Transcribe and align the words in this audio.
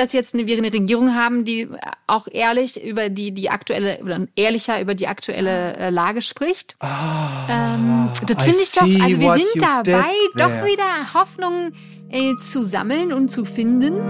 dass 0.00 0.14
jetzt 0.14 0.32
wir 0.32 0.56
eine 0.56 0.72
Regierung 0.72 1.14
haben, 1.14 1.44
die 1.44 1.68
auch 2.06 2.26
ehrlich 2.32 2.82
über 2.82 3.10
die, 3.10 3.32
die 3.32 3.50
aktuelle, 3.50 3.98
oder 4.02 4.26
ehrlicher 4.34 4.80
über 4.80 4.94
die 4.94 5.06
aktuelle 5.06 5.76
äh, 5.76 5.90
Lage 5.90 6.22
spricht. 6.22 6.74
Oh, 6.80 6.86
ähm, 7.50 8.08
das 8.26 8.42
finde 8.42 8.60
ich 8.62 8.72
doch, 8.72 9.04
also 9.04 9.20
wir 9.20 9.34
sind 9.34 9.62
dabei, 9.62 10.10
doch 10.36 10.64
wieder 10.64 11.12
Hoffnung 11.12 11.72
äh, 12.08 12.34
zu 12.38 12.64
sammeln 12.64 13.12
und 13.12 13.30
zu 13.30 13.44
finden. 13.44 14.00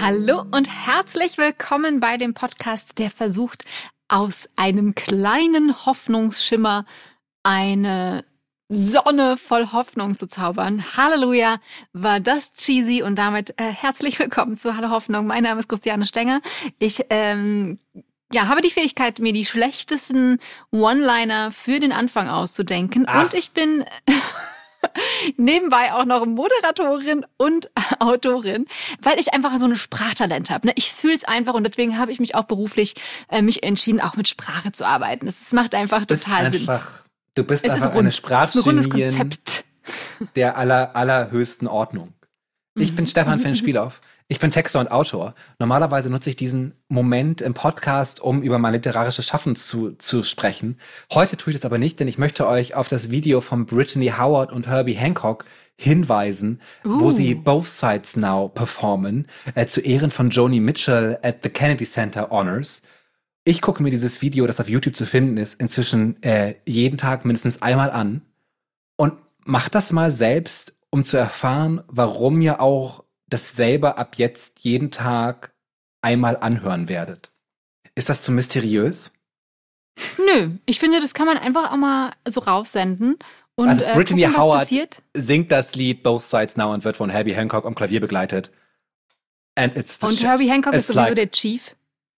Hallo 0.00 0.44
und 0.52 0.68
herzlich 0.68 1.36
willkommen 1.38 1.98
bei 1.98 2.16
dem 2.18 2.34
Podcast, 2.34 2.98
der 2.98 3.10
versucht, 3.10 3.64
aus 4.08 4.48
einem 4.56 4.94
kleinen 4.94 5.86
Hoffnungsschimmer 5.86 6.84
eine 7.42 8.24
Sonne 8.68 9.36
voll 9.36 9.70
Hoffnung 9.72 10.18
zu 10.18 10.26
zaubern. 10.26 10.84
Halleluja, 10.96 11.56
war 11.92 12.18
das 12.18 12.52
cheesy 12.52 13.02
und 13.02 13.16
damit 13.16 13.50
äh, 13.60 13.64
herzlich 13.64 14.18
willkommen 14.18 14.56
zu 14.56 14.76
Hallo 14.76 14.90
Hoffnung. 14.90 15.26
Mein 15.26 15.44
Name 15.44 15.60
ist 15.60 15.68
Christiane 15.68 16.06
Stenger. 16.06 16.40
Ich 16.80 17.04
ähm, 17.10 17.78
ja, 18.32 18.48
habe 18.48 18.60
die 18.60 18.70
Fähigkeit, 18.70 19.20
mir 19.20 19.32
die 19.32 19.44
schlechtesten 19.44 20.38
One-Liner 20.72 21.52
für 21.52 21.78
den 21.78 21.92
Anfang 21.92 22.28
auszudenken. 22.28 23.04
Ach. 23.06 23.22
Und 23.22 23.34
ich 23.34 23.52
bin 23.52 23.84
nebenbei 25.36 25.92
auch 25.92 26.04
noch 26.04 26.26
Moderatorin 26.26 27.24
und 27.36 27.70
Autorin, 27.98 28.66
weil 29.02 29.18
ich 29.18 29.32
einfach 29.34 29.56
so 29.58 29.64
eine 29.64 29.76
Sprachtalent 29.76 30.50
habe. 30.50 30.68
Ne? 30.68 30.72
Ich 30.76 30.92
fühle 30.92 31.14
es 31.14 31.24
einfach 31.24 31.54
und 31.54 31.64
deswegen 31.64 31.98
habe 31.98 32.12
ich 32.12 32.20
mich 32.20 32.34
auch 32.34 32.44
beruflich 32.44 32.94
äh, 33.28 33.42
mich 33.42 33.62
entschieden, 33.62 34.00
auch 34.00 34.16
mit 34.16 34.28
Sprache 34.28 34.72
zu 34.72 34.86
arbeiten. 34.86 35.26
Es 35.26 35.52
macht 35.52 35.74
einfach 35.74 36.04
total 36.04 36.50
Sinn. 36.50 36.60
Einfach, 36.60 37.04
du 37.34 37.44
bist 37.44 37.64
es 37.64 37.72
einfach 37.72 37.94
eine 37.94 38.12
Sprachchemie 38.12 38.88
der 40.34 40.56
aller, 40.56 40.96
allerhöchsten 40.96 41.68
Ordnung. 41.68 42.12
Ich 42.74 42.94
bin 42.94 43.06
Stefan 43.06 43.40
Finn 43.40 43.54
Spielauf. 43.56 44.00
Ich 44.28 44.40
bin 44.40 44.50
Texter 44.50 44.80
und 44.80 44.90
Autor. 44.90 45.36
Normalerweise 45.60 46.10
nutze 46.10 46.30
ich 46.30 46.36
diesen 46.36 46.74
Moment 46.88 47.40
im 47.40 47.54
Podcast, 47.54 48.18
um 48.20 48.42
über 48.42 48.58
mein 48.58 48.72
literarisches 48.72 49.24
Schaffen 49.24 49.54
zu, 49.54 49.92
zu 49.92 50.24
sprechen. 50.24 50.80
Heute 51.12 51.36
tue 51.36 51.52
ich 51.52 51.58
das 51.60 51.64
aber 51.64 51.78
nicht, 51.78 52.00
denn 52.00 52.08
ich 52.08 52.18
möchte 52.18 52.48
euch 52.48 52.74
auf 52.74 52.88
das 52.88 53.12
Video 53.12 53.40
von 53.40 53.66
Brittany 53.66 54.12
Howard 54.18 54.50
und 54.50 54.66
Herbie 54.66 54.94
Hancock 54.94 55.44
hinweisen, 55.76 56.60
uh. 56.84 57.00
wo 57.00 57.10
sie 57.12 57.36
Both 57.36 57.68
Sides 57.68 58.16
Now 58.16 58.48
performen, 58.48 59.28
äh, 59.54 59.66
zu 59.66 59.80
Ehren 59.80 60.10
von 60.10 60.30
Joni 60.30 60.58
Mitchell 60.58 61.18
at 61.22 61.44
the 61.44 61.48
Kennedy 61.48 61.84
Center 61.84 62.30
Honors. 62.30 62.82
Ich 63.44 63.62
gucke 63.62 63.80
mir 63.80 63.90
dieses 63.90 64.22
Video, 64.22 64.48
das 64.48 64.58
auf 64.58 64.68
YouTube 64.68 64.96
zu 64.96 65.06
finden 65.06 65.36
ist, 65.36 65.60
inzwischen 65.60 66.20
äh, 66.24 66.56
jeden 66.64 66.98
Tag 66.98 67.24
mindestens 67.24 67.62
einmal 67.62 67.90
an 67.90 68.22
und 68.96 69.12
mach 69.44 69.68
das 69.68 69.92
mal 69.92 70.10
selbst, 70.10 70.74
um 70.90 71.04
zu 71.04 71.16
erfahren, 71.16 71.84
warum 71.86 72.40
ihr 72.40 72.60
auch 72.60 73.05
das 73.28 73.54
selber 73.54 73.98
ab 73.98 74.16
jetzt 74.16 74.60
jeden 74.60 74.90
Tag 74.90 75.52
einmal 76.02 76.36
anhören 76.36 76.88
werdet. 76.88 77.32
Ist 77.94 78.08
das 78.08 78.22
zu 78.22 78.32
mysteriös? 78.32 79.12
Nö, 80.18 80.50
ich 80.66 80.78
finde, 80.78 81.00
das 81.00 81.14
kann 81.14 81.26
man 81.26 81.38
einfach 81.38 81.72
auch 81.72 81.76
mal 81.76 82.10
so 82.28 82.40
raussenden. 82.40 83.16
Und, 83.54 83.70
also 83.70 83.84
Brittany 83.94 84.22
äh, 84.22 84.26
gucken, 84.26 84.40
Howard 84.40 85.02
singt 85.14 85.50
das 85.50 85.74
Lied 85.74 86.02
Both 86.02 86.24
Sides 86.24 86.56
Now 86.56 86.74
und 86.74 86.84
wird 86.84 86.96
von 86.96 87.08
Herbie 87.08 87.34
Hancock 87.34 87.64
am 87.64 87.74
Klavier 87.74 88.00
begleitet. 88.00 88.50
And 89.54 89.74
it's 89.76 89.98
the 89.98 90.06
und 90.06 90.12
shit. 90.12 90.26
Herbie 90.26 90.50
Hancock 90.50 90.74
it's 90.74 90.80
ist 90.80 90.94
sowieso 90.94 91.08
like, 91.08 91.16
der 91.16 91.30
Chief. 91.30 91.74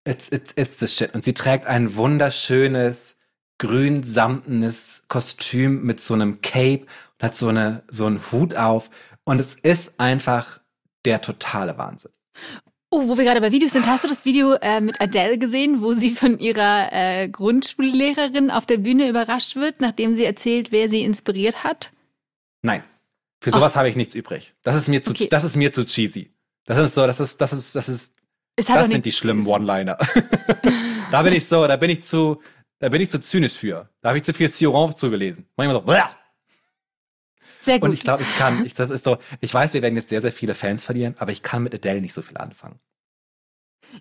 It's, 0.04 0.30
it's, 0.30 0.54
it's 0.56 0.78
the 0.80 0.86
shit. 0.86 1.14
Und 1.14 1.24
sie 1.24 1.34
trägt 1.34 1.66
ein 1.66 1.96
wunderschönes, 1.96 3.16
grün-samtenes 3.58 5.04
Kostüm 5.08 5.82
mit 5.82 6.00
so 6.00 6.14
einem 6.14 6.40
Cape 6.40 6.86
und 7.18 7.22
hat 7.22 7.36
so, 7.36 7.48
eine, 7.48 7.82
so 7.88 8.06
einen 8.06 8.20
Hut 8.32 8.56
auf. 8.56 8.88
Und 9.24 9.38
es 9.38 9.56
ist 9.56 10.00
einfach 10.00 10.60
der 11.06 11.20
totale 11.20 11.78
Wahnsinn. 11.78 12.10
Oh, 12.90 13.08
wo 13.08 13.16
wir 13.16 13.24
gerade 13.24 13.40
bei 13.40 13.50
Videos 13.50 13.72
sind, 13.72 13.86
hast 13.86 14.04
du 14.04 14.08
das 14.08 14.24
Video 14.24 14.54
äh, 14.54 14.80
mit 14.80 15.00
Adele 15.00 15.38
gesehen, 15.38 15.82
wo 15.82 15.92
sie 15.92 16.10
von 16.10 16.38
ihrer 16.38 16.88
äh, 16.92 17.28
Grundschullehrerin 17.28 18.50
auf 18.50 18.66
der 18.66 18.76
Bühne 18.76 19.08
überrascht 19.08 19.56
wird, 19.56 19.80
nachdem 19.80 20.14
sie 20.14 20.24
erzählt, 20.24 20.70
wer 20.70 20.88
sie 20.88 21.02
inspiriert 21.02 21.64
hat? 21.64 21.90
Nein. 22.62 22.84
Für 23.40 23.50
sowas 23.50 23.76
habe 23.76 23.88
ich 23.88 23.96
nichts 23.96 24.14
übrig. 24.14 24.54
Das 24.62 24.76
ist 24.76 24.88
mir 24.88 25.02
zu, 25.02 25.12
okay. 25.12 25.28
das 25.30 25.44
ist 25.44 25.56
mir 25.56 25.72
zu 25.72 25.84
cheesy. 25.84 26.32
Das 26.64 26.78
ist 26.78 26.94
so, 26.94 27.06
das 27.06 27.20
ist, 27.20 27.40
das 27.40 27.52
ist, 27.52 27.74
das 27.74 27.88
ist, 27.88 28.14
das 28.56 28.88
sind 28.88 29.04
die 29.04 29.12
schlimmen 29.12 29.46
One-Liner. 29.46 29.98
da 31.10 31.22
bin 31.22 31.32
ich 31.32 31.46
so, 31.46 31.66
da 31.66 31.76
bin 31.76 31.90
ich 31.90 32.02
zu, 32.02 32.40
da 32.78 32.88
bin 32.88 33.00
ich 33.00 33.10
zu 33.10 33.20
zynisch 33.20 33.54
für. 33.54 33.88
Da 34.00 34.08
habe 34.08 34.18
ich 34.18 34.24
zu 34.24 34.32
viel 34.32 34.48
Sioran 34.48 34.96
zugelesen. 34.96 35.46
Manchmal 35.56 35.82
so! 35.84 36.16
Sehr 37.66 37.80
gut. 37.80 37.88
Und 37.88 37.94
ich 37.94 38.00
glaube, 38.00 38.22
ich 38.22 38.38
kann, 38.38 38.64
ich, 38.64 38.74
das 38.74 38.90
ist 38.90 39.02
so, 39.02 39.18
ich 39.40 39.52
weiß, 39.52 39.74
wir 39.74 39.82
werden 39.82 39.96
jetzt 39.96 40.08
sehr, 40.08 40.22
sehr 40.22 40.30
viele 40.30 40.54
Fans 40.54 40.84
verlieren, 40.84 41.16
aber 41.18 41.32
ich 41.32 41.42
kann 41.42 41.64
mit 41.64 41.74
Adele 41.74 42.00
nicht 42.00 42.14
so 42.14 42.22
viel 42.22 42.36
anfangen. 42.36 42.78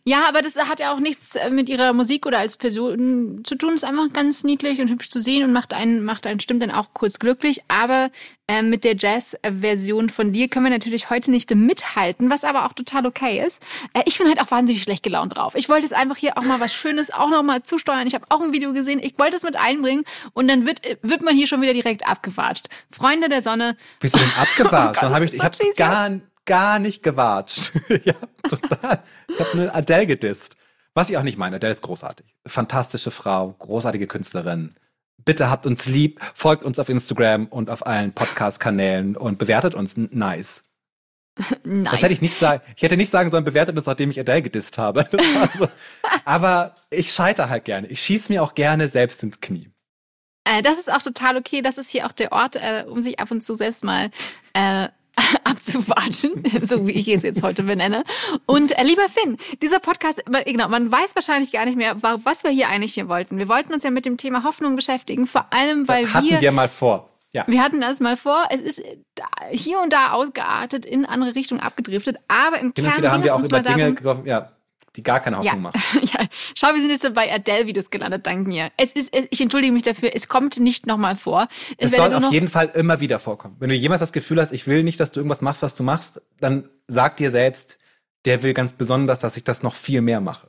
Ja, 0.03 0.27
aber 0.27 0.41
das 0.41 0.55
hat 0.57 0.79
ja 0.79 0.93
auch 0.93 0.99
nichts 0.99 1.35
äh, 1.35 1.49
mit 1.49 1.69
ihrer 1.69 1.93
Musik 1.93 2.25
oder 2.25 2.39
als 2.39 2.57
Person 2.57 3.41
zu 3.43 3.55
tun. 3.55 3.73
Ist 3.73 3.85
einfach 3.85 4.11
ganz 4.13 4.43
niedlich 4.43 4.79
und 4.81 4.89
hübsch 4.89 5.09
zu 5.09 5.19
sehen 5.19 5.43
und 5.43 5.53
macht 5.53 5.73
einen, 5.73 6.03
macht 6.03 6.27
einen 6.27 6.39
stimmt 6.39 6.61
dann 6.63 6.71
auch 6.71 6.93
kurz 6.93 7.19
glücklich. 7.19 7.61
Aber 7.67 8.09
äh, 8.47 8.61
mit 8.61 8.83
der 8.83 8.95
Jazz-Version 8.95 10.09
von 10.09 10.33
dir 10.33 10.47
können 10.47 10.65
wir 10.65 10.71
natürlich 10.71 11.09
heute 11.09 11.31
nicht 11.31 11.53
mithalten, 11.53 12.29
was 12.29 12.43
aber 12.43 12.65
auch 12.65 12.73
total 12.73 13.05
okay 13.05 13.43
ist. 13.45 13.61
Äh, 13.93 14.01
ich 14.05 14.17
bin 14.17 14.27
halt 14.27 14.41
auch 14.41 14.51
wahnsinnig 14.51 14.83
schlecht 14.83 15.03
gelaunt 15.03 15.37
drauf. 15.37 15.53
Ich 15.55 15.69
wollte 15.69 15.83
jetzt 15.83 15.95
einfach 15.95 16.17
hier 16.17 16.37
auch 16.37 16.43
mal 16.43 16.59
was 16.59 16.73
Schönes 16.73 17.11
auch 17.11 17.29
noch 17.29 17.43
mal 17.43 17.63
zusteuern. 17.63 18.07
Ich 18.07 18.15
habe 18.15 18.25
auch 18.29 18.41
ein 18.41 18.53
Video 18.53 18.73
gesehen. 18.73 18.99
Ich 19.01 19.17
wollte 19.17 19.37
es 19.37 19.43
mit 19.43 19.55
einbringen 19.55 20.03
und 20.33 20.47
dann 20.47 20.65
wird, 20.65 20.81
wird 21.01 21.21
man 21.21 21.35
hier 21.35 21.47
schon 21.47 21.61
wieder 21.61 21.73
direkt 21.73 22.07
abgewatscht. 22.07 22.67
Freunde 22.91 23.29
der 23.29 23.41
Sonne. 23.41 23.75
Bist 23.99 24.15
du 24.15 24.19
denn 24.19 24.31
abgewatscht? 24.39 25.03
oh 25.03 25.07
Gott, 25.07 25.13
hab 25.13 25.21
ich, 25.21 25.33
ich 25.33 25.41
habe 25.41 25.57
gar 25.75 26.09
gar 26.45 26.79
nicht 26.79 27.03
gewatscht. 27.03 27.71
ja, 28.03 28.13
total. 28.47 29.03
Ich 29.27 29.39
habe 29.39 29.51
eine 29.53 29.73
Adele 29.73 30.07
gedisst. 30.07 30.55
Was 30.93 31.09
ich 31.09 31.17
auch 31.17 31.23
nicht 31.23 31.37
meine, 31.37 31.57
Adele 31.57 31.73
ist 31.73 31.81
großartig. 31.81 32.25
Fantastische 32.47 33.11
Frau, 33.11 33.53
großartige 33.59 34.07
Künstlerin. 34.07 34.75
Bitte 35.23 35.49
habt 35.49 35.65
uns 35.65 35.87
lieb, 35.87 36.21
folgt 36.33 36.63
uns 36.63 36.79
auf 36.79 36.87
Instagram 36.87 37.47
und 37.47 37.69
auf 37.69 37.85
allen 37.85 38.13
Podcast-Kanälen 38.13 39.17
und 39.17 39.37
bewertet 39.37 39.75
uns 39.75 39.97
nice. 39.97 40.63
Nice. 41.65 41.91
Das 41.91 42.03
hätte 42.03 42.13
ich 42.13 42.21
nicht 42.21 42.35
sagen. 42.35 42.63
Ich 42.77 42.83
hätte 42.83 42.95
nicht 42.95 43.09
sagen 43.09 43.29
sollen, 43.29 43.43
bewertet 43.43 43.75
uns, 43.75 43.85
nachdem 43.85 44.09
ich 44.09 44.17
Adele 44.17 44.41
gedisst 44.41 44.77
habe. 44.77 45.05
So. 45.57 45.67
Aber 46.25 46.75
ich 46.89 47.11
scheitere 47.11 47.49
halt 47.49 47.65
gerne. 47.65 47.87
Ich 47.87 47.99
schieße 48.01 48.31
mir 48.31 48.41
auch 48.41 48.55
gerne 48.55 48.87
selbst 48.87 49.21
ins 49.21 49.41
Knie. 49.41 49.69
Äh, 50.45 50.61
das 50.61 50.77
ist 50.77 50.89
auch 50.89 51.01
total 51.01 51.35
okay. 51.35 51.61
Das 51.61 51.77
ist 51.77 51.89
hier 51.89 52.05
auch 52.05 52.13
der 52.13 52.31
Ort, 52.31 52.55
äh, 52.55 52.85
um 52.87 53.01
sich 53.01 53.19
ab 53.19 53.31
und 53.31 53.43
zu 53.43 53.55
selbst 53.55 53.83
mal 53.83 54.11
äh, 54.53 54.87
abzuwatschen, 55.43 56.43
so 56.63 56.85
wie 56.87 56.91
ich 56.91 57.07
es 57.07 57.23
jetzt 57.23 57.43
heute 57.43 57.63
benenne. 57.63 58.03
Und 58.45 58.77
äh, 58.77 58.83
lieber 58.83 59.07
Finn, 59.09 59.37
dieser 59.61 59.79
Podcast, 59.79 60.23
genau, 60.45 60.67
man 60.67 60.91
weiß 60.91 61.15
wahrscheinlich 61.15 61.51
gar 61.51 61.65
nicht 61.65 61.77
mehr, 61.77 61.95
was 62.01 62.43
wir 62.43 62.51
hier 62.51 62.69
eigentlich 62.69 62.93
hier 62.93 63.07
wollten. 63.07 63.37
Wir 63.37 63.47
wollten 63.47 63.73
uns 63.73 63.83
ja 63.83 63.91
mit 63.91 64.05
dem 64.05 64.17
Thema 64.17 64.43
Hoffnung 64.43 64.75
beschäftigen, 64.75 65.27
vor 65.27 65.47
allem, 65.51 65.87
weil 65.87 66.13
hatten 66.13 66.29
wir... 66.29 66.41
wir 66.41 66.51
mal 66.51 66.69
vor. 66.69 67.09
Ja. 67.31 67.43
Wir 67.47 67.61
hatten 67.61 67.81
das 67.81 67.99
mal 67.99 68.15
vor. 68.15 68.45
Es 68.49 68.61
ist 68.61 68.81
hier 69.51 69.81
und 69.81 69.91
da 69.91 70.11
ausgeartet, 70.11 70.85
in 70.85 71.05
andere 71.05 71.35
Richtungen 71.35 71.59
abgedriftet, 71.59 72.17
aber 72.29 72.59
im 72.59 72.73
Kern 72.73 73.01
ging 73.01 73.11
haben 73.11 73.23
wir 73.25 73.35
auch 73.35 73.43
über 73.43 73.61
Dinge 73.61 73.93
darum, 73.93 74.25
ja 74.25 74.54
die 74.95 75.03
gar 75.03 75.19
keine 75.19 75.37
Hoffnung 75.37 75.55
ja. 75.55 75.61
machen. 75.61 75.81
ja, 76.01 76.25
schau, 76.55 76.67
wir 76.73 76.79
sind 76.79 76.89
jetzt 76.89 77.13
bei 77.13 77.33
Adele-Videos 77.33 77.89
gelandet, 77.89 78.25
dank 78.25 78.47
mir. 78.47 78.71
Es 78.77 78.91
ist, 78.91 79.13
es, 79.15 79.27
ich 79.29 79.41
entschuldige 79.41 79.73
mich 79.73 79.83
dafür, 79.83 80.11
es 80.13 80.27
kommt 80.27 80.59
nicht 80.59 80.87
nochmal 80.87 81.15
vor. 81.15 81.47
Es, 81.77 81.91
es 81.91 81.97
soll 81.97 82.13
auf 82.13 82.31
jeden 82.31 82.47
Fall 82.47 82.71
immer 82.73 82.99
wieder 82.99 83.19
vorkommen. 83.19 83.55
Wenn 83.59 83.69
du 83.69 83.75
jemals 83.75 83.99
das 83.99 84.13
Gefühl 84.13 84.41
hast, 84.41 84.51
ich 84.51 84.67
will 84.67 84.83
nicht, 84.83 84.99
dass 84.99 85.11
du 85.11 85.19
irgendwas 85.19 85.41
machst, 85.41 85.61
was 85.61 85.75
du 85.75 85.83
machst, 85.83 86.21
dann 86.39 86.69
sag 86.87 87.17
dir 87.17 87.31
selbst, 87.31 87.77
der 88.25 88.43
will 88.43 88.53
ganz 88.53 88.73
besonders, 88.73 89.19
dass 89.19 89.37
ich 89.37 89.43
das 89.43 89.63
noch 89.63 89.75
viel 89.75 90.01
mehr 90.01 90.21
mache. 90.21 90.47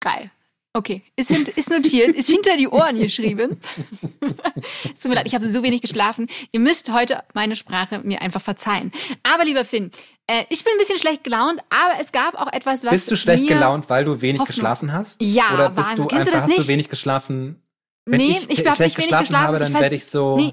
Geil. 0.00 0.30
Okay, 0.76 1.02
ist, 1.16 1.30
ist 1.30 1.70
notiert, 1.70 2.14
ist 2.14 2.28
hinter 2.28 2.54
die 2.58 2.68
Ohren 2.68 2.98
geschrieben. 3.00 3.58
es 4.84 5.00
tut 5.00 5.08
mir 5.08 5.14
leid, 5.14 5.26
ich 5.26 5.34
habe 5.34 5.48
so 5.48 5.62
wenig 5.62 5.80
geschlafen. 5.80 6.26
Ihr 6.52 6.60
müsst 6.60 6.92
heute 6.92 7.22
meine 7.32 7.56
Sprache 7.56 8.00
mir 8.04 8.20
einfach 8.20 8.42
verzeihen. 8.42 8.92
Aber 9.22 9.46
lieber 9.46 9.64
Finn, 9.64 9.90
äh, 10.26 10.44
ich 10.50 10.64
bin 10.64 10.74
ein 10.74 10.78
bisschen 10.78 10.98
schlecht 10.98 11.24
gelaunt, 11.24 11.60
aber 11.70 11.94
es 11.98 12.12
gab 12.12 12.34
auch 12.34 12.52
etwas, 12.52 12.84
was 12.84 12.90
Bist 12.90 13.10
du 13.10 13.16
schlecht 13.16 13.48
gelaunt, 13.48 13.88
weil 13.88 14.04
du 14.04 14.20
wenig 14.20 14.40
Hoffnung. 14.40 14.54
geschlafen 14.54 14.92
hast? 14.92 15.22
Ja, 15.22 15.54
Oder 15.54 15.70
bist 15.70 15.88
Wahnsinn. 15.88 16.04
du 16.04 16.08
Kennst 16.08 16.28
einfach, 16.28 16.32
du 16.32 16.36
das 16.36 16.46
nicht? 16.46 16.58
hast 16.58 16.68
du 16.68 16.72
wenig 16.72 16.88
geschlafen? 16.90 17.62
Wenn 18.04 18.18
nee, 18.18 18.38
ich, 18.46 18.58
ich 18.58 18.66
habe 18.66 18.82
nicht 18.82 18.98
wenig 18.98 19.10
geschlafen, 19.10 19.40
habe, 19.40 19.58
dann 19.58 19.72
werde 19.72 19.96
ich 19.96 20.04
so... 20.04 20.36
Nee 20.36 20.52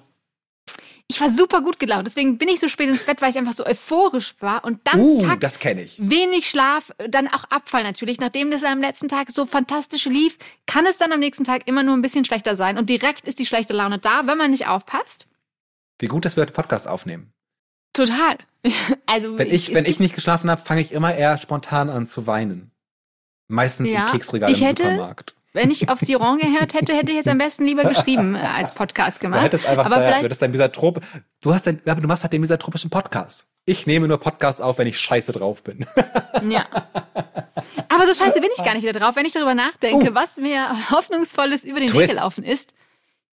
ich 1.08 1.22
war 1.22 1.30
super 1.30 1.62
gut 1.62 1.80
gelaunt. 1.80 2.08
Deswegen 2.08 2.38
bin 2.38 2.48
ich 2.48 2.60
so 2.60 2.68
spät 2.68 2.90
ins 2.90 3.04
Bett, 3.04 3.22
weil 3.22 3.30
ich 3.30 3.38
einfach 3.38 3.54
so 3.54 3.66
euphorisch 3.66 4.36
war. 4.40 4.64
Und 4.64 4.80
dann, 4.86 5.00
uh, 5.00 5.22
zack, 5.22 5.42
das 5.42 5.60
kenne 5.60 5.84
ich. 5.84 5.98
wenig 6.00 6.50
Schlaf, 6.50 6.92
dann 7.10 7.28
auch 7.28 7.44
Abfall 7.46 7.84
natürlich. 7.84 8.20
Nachdem 8.20 8.52
das 8.52 8.64
am 8.64 8.80
letzten 8.80 9.10
Tag 9.10 9.30
so 9.30 9.46
fantastisch 9.46 10.06
lief, 10.06 10.38
kann 10.66 10.86
es 10.86 10.98
dann 10.98 11.12
am 11.12 11.20
nächsten 11.20 11.44
Tag 11.44 11.68
immer 11.68 11.84
nur 11.84 11.96
ein 11.96 12.02
bisschen 12.02 12.26
schlechter 12.26 12.56
sein. 12.56 12.78
Und 12.78 12.90
direkt 12.90 13.28
ist 13.28 13.40
die 13.40 13.46
schlechte 13.46 13.74
Laune 13.74 14.00
da, 14.00 14.26
wenn 14.26 14.38
man 14.38 14.52
nicht 14.52 14.68
aufpasst. 14.68 15.28
Wie 16.00 16.08
gut, 16.08 16.26
dass 16.26 16.36
wir 16.36 16.42
heute 16.42 16.54
Podcast 16.54 16.88
aufnehmen. 16.88 17.34
Total. 17.94 18.38
Also, 19.06 19.38
wenn 19.38 19.52
ich, 19.52 19.74
wenn 19.74 19.86
ich 19.86 20.00
nicht 20.00 20.16
geschlafen 20.16 20.50
habe, 20.50 20.62
fange 20.62 20.80
ich 20.80 20.94
immer 20.94 21.14
eher 21.14 21.38
spontan 21.38 21.90
an 21.90 22.08
zu 22.08 22.26
weinen. 22.26 22.72
Meistens 23.50 23.92
ja, 23.92 24.06
im 24.06 24.12
Keksregal 24.12 24.50
im 24.50 24.56
hätte, 24.56 24.84
Supermarkt. 24.84 25.36
Wenn 25.56 25.70
ich 25.70 25.88
auf 25.88 26.00
Siron 26.00 26.40
gehört 26.40 26.74
hätte, 26.74 26.96
hätte 26.96 27.12
ich 27.12 27.18
jetzt 27.18 27.28
am 27.28 27.38
besten 27.38 27.66
lieber 27.66 27.84
geschrieben 27.84 28.34
äh, 28.34 28.40
als 28.40 28.74
Podcast 28.74 29.20
gemacht. 29.20 29.42
Du 29.42 29.46
hättest 29.46 29.68
einfach, 29.68 29.86
aber 29.86 29.98
da, 29.98 30.02
vielleicht, 30.02 30.22
du, 30.22 30.26
hättest 30.26 30.42
Misanthrope, 30.42 31.02
du, 31.42 31.54
hast 31.54 31.68
ein, 31.68 31.80
du 31.86 32.08
machst 32.08 32.24
halt 32.24 32.34
den 32.34 32.42
misantropischen 32.42 32.90
Podcast. 32.90 33.48
Ich 33.66 33.86
nehme 33.86 34.08
nur 34.08 34.20
Podcasts 34.20 34.60
auf, 34.60 34.80
wenn 34.80 34.88
ich 34.88 35.00
scheiße 35.00 35.32
drauf 35.32 35.64
bin. 35.64 35.86
Ja. 36.50 36.66
Aber 37.88 38.06
so 38.06 38.14
scheiße 38.14 38.42
bin 38.42 38.50
ich 38.58 38.64
gar 38.66 38.74
nicht 38.74 38.84
wieder 38.84 39.00
drauf, 39.00 39.16
wenn 39.16 39.26
ich 39.26 39.32
darüber 39.32 39.56
nachdenke, 39.56 40.12
uh. 40.12 40.16
was 40.16 40.36
mir 40.38 40.68
Hoffnungsvolles 40.90 41.64
über 41.64 41.80
den 41.80 41.88
Twist. 41.88 42.02
Weg 42.02 42.10
gelaufen 42.10 42.44
ist. 42.44 42.74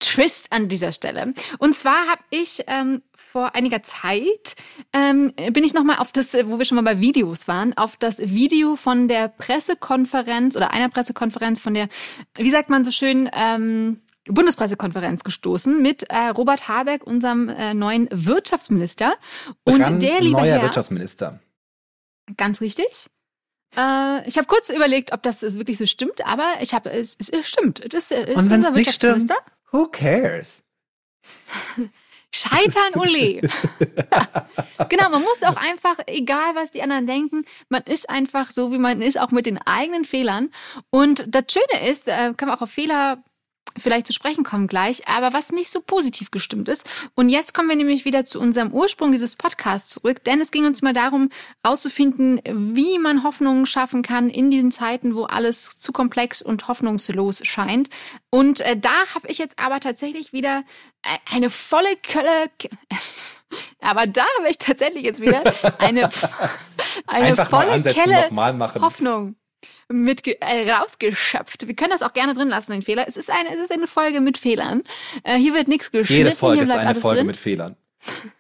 Twist 0.00 0.48
an 0.50 0.68
dieser 0.68 0.92
Stelle. 0.92 1.34
Und 1.58 1.76
zwar 1.76 2.08
habe 2.08 2.22
ich 2.30 2.64
ähm, 2.66 3.02
vor 3.14 3.54
einiger 3.54 3.82
Zeit 3.82 4.56
ähm, 4.92 5.32
bin 5.52 5.62
ich 5.62 5.72
nochmal 5.72 5.98
auf 5.98 6.10
das, 6.10 6.34
wo 6.46 6.58
wir 6.58 6.64
schon 6.64 6.76
mal 6.76 6.82
bei 6.82 7.00
Videos 7.00 7.46
waren, 7.46 7.76
auf 7.76 7.96
das 7.96 8.18
Video 8.18 8.76
von 8.76 9.06
der 9.06 9.28
Pressekonferenz 9.28 10.56
oder 10.56 10.72
einer 10.72 10.88
Pressekonferenz 10.88 11.60
von 11.60 11.74
der, 11.74 11.88
wie 12.34 12.50
sagt 12.50 12.70
man 12.70 12.84
so 12.84 12.90
schön, 12.90 13.30
ähm, 13.32 14.00
Bundespressekonferenz 14.26 15.24
gestoßen 15.24 15.80
mit 15.80 16.04
äh, 16.10 16.28
Robert 16.28 16.68
Habeck, 16.68 17.06
unserem 17.06 17.48
äh, 17.48 17.74
neuen 17.74 18.08
Wirtschaftsminister. 18.10 19.14
Und 19.64 19.82
Brand 19.82 20.02
der 20.02 20.20
liebe 20.20 20.38
neuer 20.38 20.56
Herr, 20.56 20.62
Wirtschaftsminister. 20.62 21.40
Ganz 22.36 22.60
richtig. 22.60 23.10
Äh, 23.76 24.28
ich 24.28 24.36
habe 24.36 24.46
kurz 24.46 24.68
überlegt, 24.70 25.12
ob 25.12 25.22
das 25.22 25.42
wirklich 25.56 25.78
so 25.78 25.86
stimmt, 25.86 26.26
aber 26.26 26.46
ich 26.60 26.74
habe 26.74 26.90
es, 26.90 27.16
es, 27.18 27.48
stimmt. 27.48 27.80
Es 27.80 28.10
ist, 28.10 28.12
ist 28.12 28.36
unser 28.36 28.74
Wirtschaftsminister. 28.74 29.34
Stimmt, 29.34 29.59
who 29.72 29.88
cares? 29.88 30.62
Scheitern, 32.32 32.94
ole. 32.94 33.40
genau, 34.88 35.10
man 35.10 35.22
muss 35.22 35.42
auch 35.42 35.56
einfach, 35.56 35.96
egal 36.06 36.54
was 36.54 36.70
die 36.70 36.82
anderen 36.82 37.06
denken, 37.06 37.44
man 37.68 37.82
ist 37.82 38.08
einfach 38.08 38.50
so, 38.52 38.70
wie 38.70 38.78
man 38.78 39.02
ist, 39.02 39.20
auch 39.20 39.32
mit 39.32 39.46
den 39.46 39.58
eigenen 39.58 40.04
Fehlern. 40.04 40.50
Und 40.90 41.24
das 41.28 41.44
Schöne 41.50 41.90
ist, 41.90 42.06
äh, 42.06 42.32
kann 42.36 42.48
man 42.48 42.56
auch 42.56 42.62
auf 42.62 42.70
Fehler 42.70 43.22
vielleicht 43.78 44.06
zu 44.06 44.12
sprechen 44.12 44.44
kommen 44.44 44.66
gleich, 44.66 45.06
aber 45.08 45.32
was 45.32 45.52
mich 45.52 45.70
so 45.70 45.80
positiv 45.80 46.30
gestimmt 46.30 46.68
ist. 46.68 46.88
Und 47.14 47.28
jetzt 47.28 47.54
kommen 47.54 47.68
wir 47.68 47.76
nämlich 47.76 48.04
wieder 48.04 48.24
zu 48.24 48.40
unserem 48.40 48.72
Ursprung 48.72 49.12
dieses 49.12 49.36
Podcasts 49.36 49.94
zurück, 49.94 50.24
denn 50.24 50.40
es 50.40 50.50
ging 50.50 50.66
uns 50.66 50.82
mal 50.82 50.92
darum, 50.92 51.30
rauszufinden, 51.66 52.40
wie 52.44 52.98
man 52.98 53.24
Hoffnungen 53.24 53.66
schaffen 53.66 54.02
kann 54.02 54.30
in 54.30 54.50
diesen 54.50 54.72
Zeiten, 54.72 55.14
wo 55.14 55.24
alles 55.24 55.78
zu 55.78 55.92
komplex 55.92 56.42
und 56.42 56.68
hoffnungslos 56.68 57.46
scheint. 57.46 57.88
Und 58.30 58.60
äh, 58.60 58.76
da 58.76 58.92
habe 59.14 59.28
ich 59.28 59.38
jetzt 59.38 59.62
aber 59.62 59.80
tatsächlich 59.80 60.32
wieder 60.32 60.62
äh, 61.02 61.34
eine 61.34 61.50
volle 61.50 61.94
Kölle. 62.02 62.50
Aber 63.80 64.06
da 64.06 64.22
habe 64.38 64.48
ich 64.48 64.58
tatsächlich 64.58 65.02
jetzt 65.02 65.20
wieder 65.20 65.42
eine, 65.78 66.08
eine 67.06 67.36
volle 67.36 67.82
Kelle 67.82 68.30
Hoffnung 68.80 69.34
mit 69.90 70.26
äh, 70.26 70.72
rausgeschöpft. 70.72 71.66
Wir 71.66 71.74
können 71.74 71.90
das 71.90 72.02
auch 72.02 72.12
gerne 72.12 72.34
drin 72.34 72.48
lassen, 72.48 72.72
den 72.72 72.82
Fehler. 72.82 73.06
Es 73.08 73.16
ist 73.16 73.30
eine, 73.30 73.48
es 73.50 73.60
ist 73.60 73.72
eine 73.72 73.86
Folge 73.86 74.20
mit 74.20 74.38
Fehlern. 74.38 74.82
Äh, 75.24 75.36
hier 75.36 75.54
wird 75.54 75.68
nichts 75.68 75.90
geschnitten. 75.90 76.24
Jede 76.26 76.36
Folge 76.36 76.62
ist 76.62 76.70
eine 76.70 76.94
Folge 76.94 77.18
drin. 77.18 77.26
mit 77.26 77.36
Fehlern. 77.36 77.76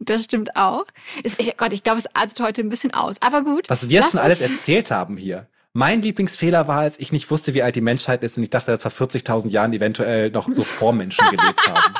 Das 0.00 0.24
stimmt 0.24 0.56
auch. 0.56 0.84
Ist, 1.22 1.40
ich, 1.40 1.56
Gott, 1.56 1.72
ich 1.72 1.84
glaube, 1.84 1.98
es 1.98 2.06
artet 2.14 2.40
heute 2.40 2.62
ein 2.62 2.68
bisschen 2.68 2.94
aus. 2.94 3.22
Aber 3.22 3.44
gut. 3.44 3.70
Was 3.70 3.88
wir 3.88 4.02
schon 4.02 4.18
alles 4.18 4.40
erzählt 4.52 4.90
haben 4.90 5.16
hier. 5.16 5.48
Mein 5.72 6.02
Lieblingsfehler 6.02 6.66
war, 6.66 6.80
als 6.80 6.98
ich 6.98 7.12
nicht 7.12 7.30
wusste, 7.30 7.54
wie 7.54 7.62
alt 7.62 7.76
die 7.76 7.80
Menschheit 7.80 8.22
ist 8.22 8.38
und 8.38 8.42
ich 8.42 8.50
dachte, 8.50 8.70
dass 8.70 8.82
vor 8.82 9.08
40.000 9.08 9.50
Jahren 9.50 9.72
eventuell 9.72 10.30
noch 10.30 10.48
so 10.50 10.64
Vormenschen 10.64 11.24
gelebt 11.30 11.68
haben. 11.68 11.94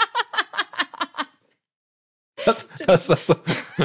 Das, 2.46 2.64
das, 2.86 3.08
war 3.08 3.16
so, 3.16 3.36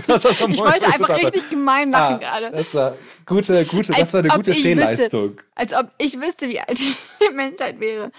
das 0.08 0.24
war 0.24 0.34
so 0.34 0.48
Ich 0.48 0.60
wollte 0.60 0.86
einfach 0.86 1.18
richtig 1.18 1.50
gemein 1.50 1.92
lachen 1.92 2.16
ah, 2.16 2.18
gerade. 2.18 2.52
Das 2.52 2.74
war 2.76 2.96
gute, 3.26 3.66
gute, 3.66 3.92
das 3.92 4.14
war 4.14 4.20
eine 4.20 4.30
gute 4.30 4.54
Fehlleistung. 4.54 5.32
Wüsste, 5.32 5.44
als 5.56 5.74
ob 5.74 5.92
ich 5.98 6.20
wüsste, 6.20 6.48
wie 6.48 6.60
alt 6.60 6.80
die 6.80 6.96
Menschheit 7.34 7.80
wäre. 7.80 8.12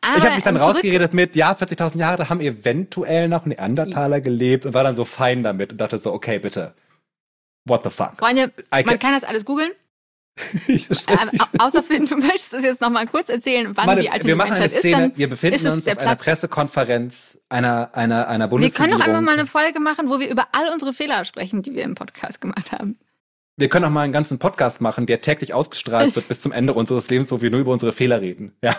Aber 0.00 0.16
ich 0.16 0.24
habe 0.24 0.34
mich 0.34 0.44
dann 0.44 0.56
rausgeredet 0.56 1.12
mit, 1.12 1.36
ja, 1.36 1.52
40.000 1.52 1.98
Jahre, 1.98 2.16
da 2.16 2.28
haben 2.30 2.40
eventuell 2.40 3.28
noch 3.28 3.44
Neandertaler 3.44 4.20
gelebt 4.20 4.64
und 4.64 4.74
war 4.74 4.82
dann 4.82 4.96
so 4.96 5.04
fein 5.04 5.42
damit 5.42 5.72
und 5.72 5.78
dachte 5.78 5.98
so, 5.98 6.12
okay, 6.12 6.38
bitte. 6.38 6.74
What 7.64 7.84
the 7.84 7.90
fuck? 7.90 8.12
Freunde, 8.18 8.50
man 8.70 8.98
kann 8.98 9.12
das 9.12 9.24
alles 9.24 9.44
googeln. 9.44 9.70
ähm, 10.68 10.78
außer 11.58 11.82
Finn, 11.82 12.06
du 12.06 12.16
möchtest 12.16 12.54
es 12.54 12.64
jetzt 12.64 12.80
noch 12.80 12.90
mal 12.90 13.06
kurz 13.06 13.28
erzählen, 13.28 13.70
wann 13.74 13.86
Meine, 13.86 14.00
die 14.00 14.10
alte 14.10 14.26
wir 14.26 14.36
machen 14.36 14.52
eine 14.52 14.68
Szene, 14.68 14.94
ist, 14.94 15.00
dann 15.00 15.12
wir 15.16 15.28
befinden 15.28 15.66
uns 15.68 15.86
auf 15.86 15.98
einer 15.98 16.16
Pressekonferenz 16.16 17.38
einer, 17.50 17.90
einer, 17.92 18.28
einer 18.28 18.48
Bundesregierung. 18.48 18.90
Wir 18.90 18.96
können 18.96 19.00
doch 19.00 19.06
einfach 19.06 19.20
mal 19.20 19.38
eine 19.38 19.46
Folge 19.46 19.78
machen, 19.80 20.08
wo 20.08 20.20
wir 20.20 20.30
über 20.30 20.48
all 20.52 20.72
unsere 20.72 20.94
Fehler 20.94 21.24
sprechen, 21.26 21.62
die 21.62 21.74
wir 21.74 21.82
im 21.82 21.94
Podcast 21.94 22.40
gemacht 22.40 22.72
haben. 22.72 22.98
Wir 23.56 23.68
können 23.68 23.84
auch 23.84 23.90
mal 23.90 24.02
einen 24.02 24.12
ganzen 24.14 24.38
Podcast 24.38 24.80
machen, 24.80 25.04
der 25.04 25.20
täglich 25.20 25.52
ausgestrahlt 25.52 26.16
wird 26.16 26.28
bis 26.28 26.40
zum 26.40 26.52
Ende 26.52 26.72
unseres 26.72 27.10
Lebens, 27.10 27.30
wo 27.30 27.42
wir 27.42 27.50
nur 27.50 27.60
über 27.60 27.72
unsere 27.72 27.92
Fehler 27.92 28.22
reden. 28.22 28.56
Ja. 28.62 28.76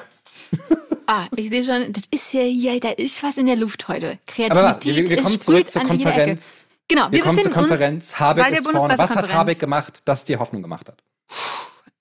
Ah, 1.05 1.27
ich 1.35 1.49
sehe 1.49 1.63
schon, 1.63 1.93
das 1.93 2.03
ist 2.09 2.33
ja, 2.33 2.41
ja, 2.41 2.79
da 2.79 2.89
ist 2.89 3.21
was 3.21 3.37
in 3.37 3.45
der 3.45 3.57
Luft 3.57 3.87
heute. 3.87 4.17
Kreativität 4.25 4.57
Aber 4.57 4.79
wir, 4.83 5.09
wir 5.09 5.21
kommen 5.21 5.39
zurück 5.39 5.69
zur 5.69 5.83
Konferenz. 5.83 6.65
Genau, 6.87 7.05
wir, 7.11 7.11
wir 7.11 7.21
kommen 7.21 7.39
zur 7.39 7.51
Konferenz. 7.51 8.19
Habeck 8.19 8.57
ist 8.57 8.67
vorne. 8.67 8.97
Was 8.97 9.15
hat 9.15 9.31
Habeck 9.31 9.59
gemacht, 9.59 10.01
das 10.05 10.25
dir 10.25 10.39
Hoffnung 10.39 10.61
gemacht 10.61 10.87
hat? 10.87 11.03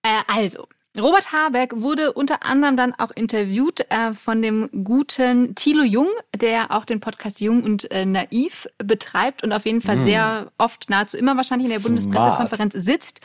Äh, 0.04 0.22
also, 0.26 0.68
Robert 1.00 1.32
Habeck 1.32 1.80
wurde 1.80 2.12
unter 2.12 2.44
anderem 2.44 2.76
dann 2.76 2.92
auch 2.98 3.12
interviewt 3.12 3.86
äh, 3.88 4.12
von 4.12 4.42
dem 4.42 4.68
guten 4.84 5.54
Thilo 5.54 5.82
Jung, 5.82 6.08
der 6.36 6.70
auch 6.70 6.84
den 6.84 7.00
Podcast 7.00 7.40
Jung 7.40 7.62
und 7.62 7.90
äh, 7.90 8.04
Naiv 8.04 8.68
betreibt 8.76 9.42
und 9.42 9.54
auf 9.54 9.64
jeden 9.64 9.80
Fall 9.80 9.96
mm. 9.96 10.04
sehr 10.04 10.52
oft, 10.58 10.90
nahezu 10.90 11.16
immer 11.16 11.34
wahrscheinlich 11.38 11.64
in 11.64 11.70
der 11.70 11.80
Smart. 11.80 11.94
Bundespressekonferenz 11.94 12.74
sitzt. 12.74 13.20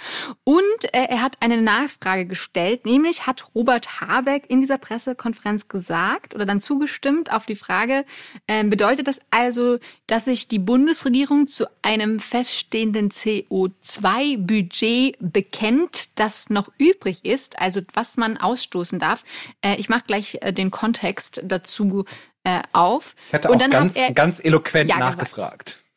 Und 0.46 0.64
äh, 0.94 1.08
er 1.10 1.22
hat 1.22 1.36
eine 1.42 1.62
Nachfrage 1.62 2.26
gestellt, 2.26 2.86
nämlich 2.86 3.28
hat 3.28 3.44
Robert 3.54 4.00
Habeck 4.00 4.46
in 4.48 4.62
dieser 4.62 4.78
Pressekonferenz 4.78 5.68
gesagt 5.68 6.36
oder 6.36 6.46
dann 6.46 6.62
zugestimmt 6.62 7.34
auf 7.34 7.46
die 7.46 7.58
Frage, 7.58 8.06
äh, 8.48 8.64
bedeutet 8.64 9.10
das 9.10 9.20
also, 9.30 9.78
dass 10.08 10.24
sich 10.24 10.48
die 10.48 10.60
Bundesregierung 10.60 11.48
zu 11.48 11.66
einem 11.82 12.22
feststehenden 12.22 13.10
CO2-Budget 13.10 15.18
bekennt, 15.20 16.18
das 16.18 16.50
noch 16.50 16.72
übrig 16.78 17.26
ist? 17.26 17.57
Also 17.58 17.82
was 17.94 18.18
man 18.18 18.38
ausstoßen 18.38 19.00
darf. 19.00 19.24
Äh, 19.62 19.76
ich 19.78 19.90
mache 19.90 20.04
gleich 20.08 20.38
äh, 20.42 20.54
den 20.54 20.72
Kontext 20.72 21.42
dazu 21.44 22.06
äh, 22.44 22.62
auf. 22.74 23.16
Ich 23.28 23.34
hatte 23.34 23.50
und 23.50 23.64
auch 23.64 23.70
ganz, 23.70 23.96
er, 23.96 24.14
ganz 24.14 24.40
eloquent 24.44 24.90
ja, 24.90 24.98
nachgefragt. 24.98 25.78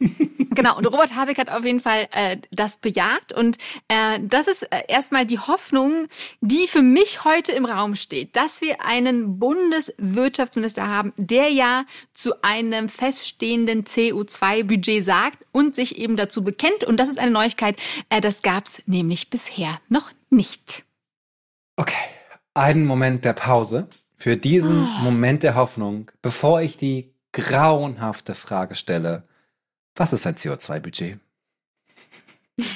genau, 0.54 0.76
und 0.76 0.86
Robert 0.86 1.14
Habeck 1.14 1.38
hat 1.38 1.50
auf 1.50 1.64
jeden 1.64 1.80
Fall 1.80 2.06
äh, 2.12 2.38
das 2.50 2.78
bejaht. 2.78 3.32
Und 3.32 3.58
äh, 3.88 4.18
das 4.22 4.48
ist 4.48 4.62
äh, 4.62 4.82
erstmal 4.88 5.26
die 5.26 5.38
Hoffnung, 5.38 6.08
die 6.40 6.66
für 6.68 6.82
mich 6.82 7.24
heute 7.24 7.52
im 7.52 7.66
Raum 7.66 7.96
steht, 7.96 8.34
dass 8.36 8.60
wir 8.60 8.84
einen 8.84 9.38
Bundeswirtschaftsminister 9.38 10.88
haben, 10.88 11.12
der 11.16 11.48
ja 11.50 11.84
zu 12.14 12.42
einem 12.42 12.88
feststehenden 12.88 13.84
CO2-Budget 13.84 15.04
sagt 15.04 15.38
und 15.52 15.74
sich 15.74 15.98
eben 15.98 16.16
dazu 16.16 16.42
bekennt. 16.44 16.84
Und 16.84 16.98
das 16.98 17.08
ist 17.08 17.18
eine 17.18 17.30
Neuigkeit, 17.30 17.76
äh, 18.08 18.20
das 18.20 18.42
gab 18.42 18.66
es 18.66 18.82
nämlich 18.86 19.28
bisher 19.28 19.80
noch 19.88 20.10
nicht. 20.30 20.84
Okay, 21.80 21.94
einen 22.52 22.84
Moment 22.84 23.24
der 23.24 23.32
Pause 23.32 23.88
für 24.18 24.36
diesen 24.36 24.82
oh. 24.82 25.00
Moment 25.04 25.42
der 25.42 25.54
Hoffnung, 25.54 26.10
bevor 26.20 26.60
ich 26.60 26.76
die 26.76 27.14
grauenhafte 27.32 28.34
Frage 28.34 28.74
stelle, 28.74 29.26
was 29.94 30.12
ist 30.12 30.26
ein 30.26 30.34
CO2-Budget? 30.34 31.18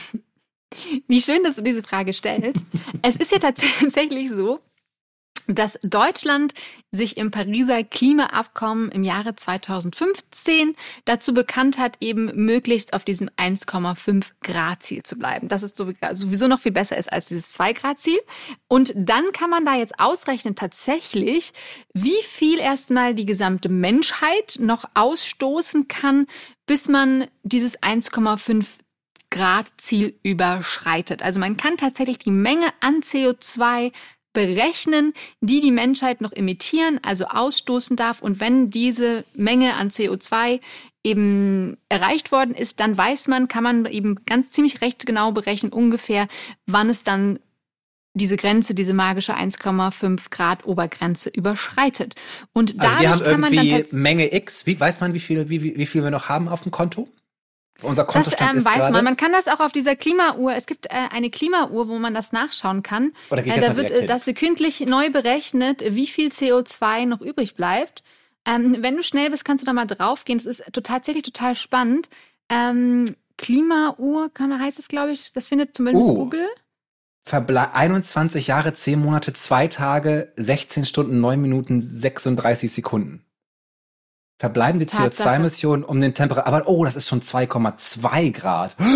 Wie 1.07 1.21
schön, 1.21 1.43
dass 1.43 1.57
du 1.57 1.63
diese 1.63 1.83
Frage 1.83 2.15
stellst. 2.15 2.65
es 3.03 3.17
ist 3.17 3.31
ja 3.31 3.39
tatsächlich 3.81 4.31
so, 4.31 4.61
dass 5.47 5.79
Deutschland 5.83 6.55
sich 6.91 7.17
im 7.17 7.31
Pariser 7.31 7.83
Klimaabkommen 7.85 8.91
im 8.93 9.05
Jahre 9.05 9.35
2015 9.35 10.75
dazu 11.05 11.35
bekannt 11.35 11.79
hat, 11.79 11.97
eben 12.01 12.31
möglichst 12.35 12.93
auf 12.95 13.05
diesem 13.05 13.29
1,5 13.37 14.27
Grad 14.43 14.83
Ziel 14.83 15.03
zu 15.03 15.19
bleiben. 15.19 15.49
Das 15.49 15.63
ist 15.63 15.77
sowieso 15.77 16.49
noch 16.49 16.61
viel 16.61 16.73
besser 16.73 16.97
ist 16.97 17.13
als 17.13 17.29
dieses 17.29 17.53
2 17.53 17.73
Grad 17.73 17.99
Ziel. 17.99 18.19
Und 18.69 18.93
dann 18.97 19.33
kann 19.33 19.51
man 19.51 19.65
da 19.65 19.75
jetzt 19.75 19.99
ausrechnen 19.99 20.55
tatsächlich, 20.55 21.53
wie 21.93 22.23
viel 22.23 22.59
erstmal 22.59 23.15
die 23.15 23.27
gesamte 23.27 23.69
Menschheit 23.69 24.57
noch 24.61 24.85
ausstoßen 24.95 25.89
kann, 25.89 26.27
bis 26.67 26.89
man 26.89 27.27
dieses 27.43 27.79
1,5 27.81 28.65
Grad 29.31 29.67
Ziel 29.79 30.17
überschreitet. 30.23 31.23
Also 31.23 31.41
man 31.41 31.57
kann 31.57 31.77
tatsächlich 31.77 32.19
die 32.19 32.31
Menge 32.31 32.67
an 32.81 33.01
CO2 33.01 33.91
berechnen, 34.35 35.15
die 35.41 35.63
die 35.63 35.71
Menschheit 35.71 36.21
noch 36.21 36.33
emittieren, 36.33 37.01
also 37.03 37.25
ausstoßen 37.27 37.97
darf. 37.97 38.21
Und 38.21 38.41
wenn 38.41 38.71
diese 38.71 39.25
Menge 39.35 39.75
an 39.75 39.89
CO2 39.89 40.61
eben 41.03 41.79
erreicht 41.89 42.33
worden 42.33 42.55
ist, 42.55 42.81
dann 42.81 42.97
weiß 42.97 43.29
man, 43.29 43.49
kann 43.49 43.65
man 43.65 43.87
eben 43.87 44.17
ganz 44.27 44.51
ziemlich 44.51 44.83
recht 44.83 45.07
genau 45.07 45.33
berechnen, 45.33 45.73
ungefähr, 45.73 46.27
wann 46.67 46.91
es 46.91 47.05
dann 47.05 47.39
diese 48.15 48.37
Grenze, 48.37 48.75
diese 48.75 48.95
magische 48.95 49.37
1,5 49.37 50.31
Grad 50.31 50.67
Obergrenze 50.67 51.31
überschreitet. 51.31 52.15
Und 52.53 52.81
also 52.81 52.81
dadurch 52.81 53.01
wir 53.01 53.11
haben 53.11 53.25
kann 53.25 53.41
man 53.41 53.69
dann 53.69 54.01
Menge 54.01 54.35
X. 54.35 54.67
Wie 54.67 54.79
weiß 54.79 55.01
man, 55.01 55.15
wie 55.15 55.21
viel, 55.21 55.49
wie, 55.49 55.77
wie 55.77 55.87
viel 55.87 56.05
wir 56.05 56.11
noch 56.11 56.29
haben 56.29 56.49
auf 56.49 56.63
dem 56.63 56.71
Konto? 56.71 57.09
Unser 57.83 58.05
Kontostand 58.05 58.41
das 58.41 58.51
ähm, 58.51 58.65
weiß 58.65 58.91
man. 58.91 59.05
Man 59.05 59.17
kann 59.17 59.33
das 59.33 59.49
auch 59.49 59.61
auf 59.61 59.73
dieser 59.73 59.97
Klimauhr. 59.97 60.55
Es 60.55 60.67
gibt 60.67 60.87
äh, 60.87 60.91
eine 61.15 61.31
Klimauhr, 61.31 61.71
wo 61.89 61.99
man 61.99 62.15
das 62.15 62.33
nachschauen 62.33 62.83
kann. 62.83 63.13
Oder 63.31 63.43
geht 63.43 63.53
Äh, 63.53 63.57
das 63.57 63.65
da 63.65 63.71
an 63.73 63.77
wird 63.77 63.91
äh, 63.91 64.07
das 64.07 64.25
sekündlich 64.25 64.81
neu 64.81 65.11
berechnet, 65.11 65.83
wie 65.87 66.07
viel 66.07 66.29
CO2 66.29 67.07
noch 67.07 67.21
übrig 67.21 67.55
bleibt. 67.55 68.03
Ähm, 68.47 68.77
wenn 68.81 68.97
du 68.97 69.03
schnell 69.03 69.31
bist, 69.31 69.45
kannst 69.45 69.63
du 69.63 69.67
da 69.67 69.73
mal 69.73 69.87
draufgehen. 69.87 70.39
Das 70.39 70.47
ist 70.47 70.63
tatsächlich 70.83 71.25
total 71.25 71.55
spannend. 71.55 72.09
Ähm, 72.49 73.17
Klimauhr, 73.37 74.31
kann 74.33 74.51
man 74.51 74.61
heißt 74.61 74.79
es, 74.79 74.89
glaube 74.89 75.13
ich. 75.13 75.33
Das 75.33 75.47
findet 75.47 75.75
zumindest 75.77 76.11
Oh. 76.11 76.15
Google. 76.15 76.47
Verble 77.27 77.73
21 77.73 78.49
Jahre, 78.49 78.75
10 78.75 79.01
Monate, 79.01 79.33
2 79.33 79.69
Tage, 79.69 80.33
16 80.37 80.85
Stunden, 80.85 81.21
9 81.21 81.41
Minuten, 81.41 81.81
36 81.81 82.71
Sekunden. 82.71 83.25
Verbleibende 84.45 84.85
Tatsache. 84.85 85.31
CO2-Emissionen 85.31 85.85
um 85.85 86.01
den 86.03 86.13
Temperatur. 86.13 86.47
Aber 86.47 86.69
oh, 86.69 86.85
das 86.85 86.97
ist 86.97 87.09
schon 87.09 87.23
2,2 87.23 88.31
Grad. 88.33 88.77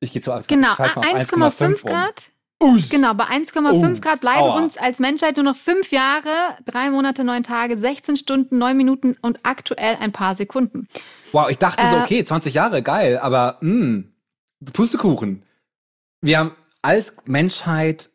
Ich 0.00 0.12
gehe 0.12 0.20
zu 0.20 0.38
Genau, 0.48 0.74
schalt 0.74 0.96
mal 1.36 1.46
auf 1.48 1.60
1,5 1.60 1.82
um. 1.82 1.90
Grad. 1.90 2.30
Ui. 2.62 2.82
Genau, 2.90 3.14
bei 3.14 3.24
1,5 3.24 3.96
Oh, 3.96 4.00
Grad 4.00 4.20
bleiben 4.20 4.40
aua. 4.42 4.58
uns 4.58 4.76
als 4.76 5.00
Menschheit 5.00 5.36
nur 5.36 5.44
noch 5.44 5.56
fünf 5.56 5.92
Jahre, 5.92 6.28
drei 6.66 6.90
Monate, 6.90 7.24
neun 7.24 7.42
Tage, 7.42 7.78
16 7.78 8.16
Stunden, 8.16 8.58
neun 8.58 8.76
Minuten 8.76 9.16
und 9.22 9.40
aktuell 9.44 9.96
ein 10.00 10.12
paar 10.12 10.34
Sekunden. 10.34 10.88
Wow, 11.32 11.48
ich 11.48 11.56
dachte 11.56 11.82
so, 11.90 11.96
Äh, 11.96 12.00
okay, 12.02 12.22
20 12.24 12.52
Jahre, 12.52 12.82
geil, 12.82 13.18
aber 13.18 13.56
mh, 13.62 14.04
Pustekuchen. 14.74 15.42
Wir 16.20 16.38
haben 16.38 16.52
als 16.82 17.14
Menschheit 17.24 18.10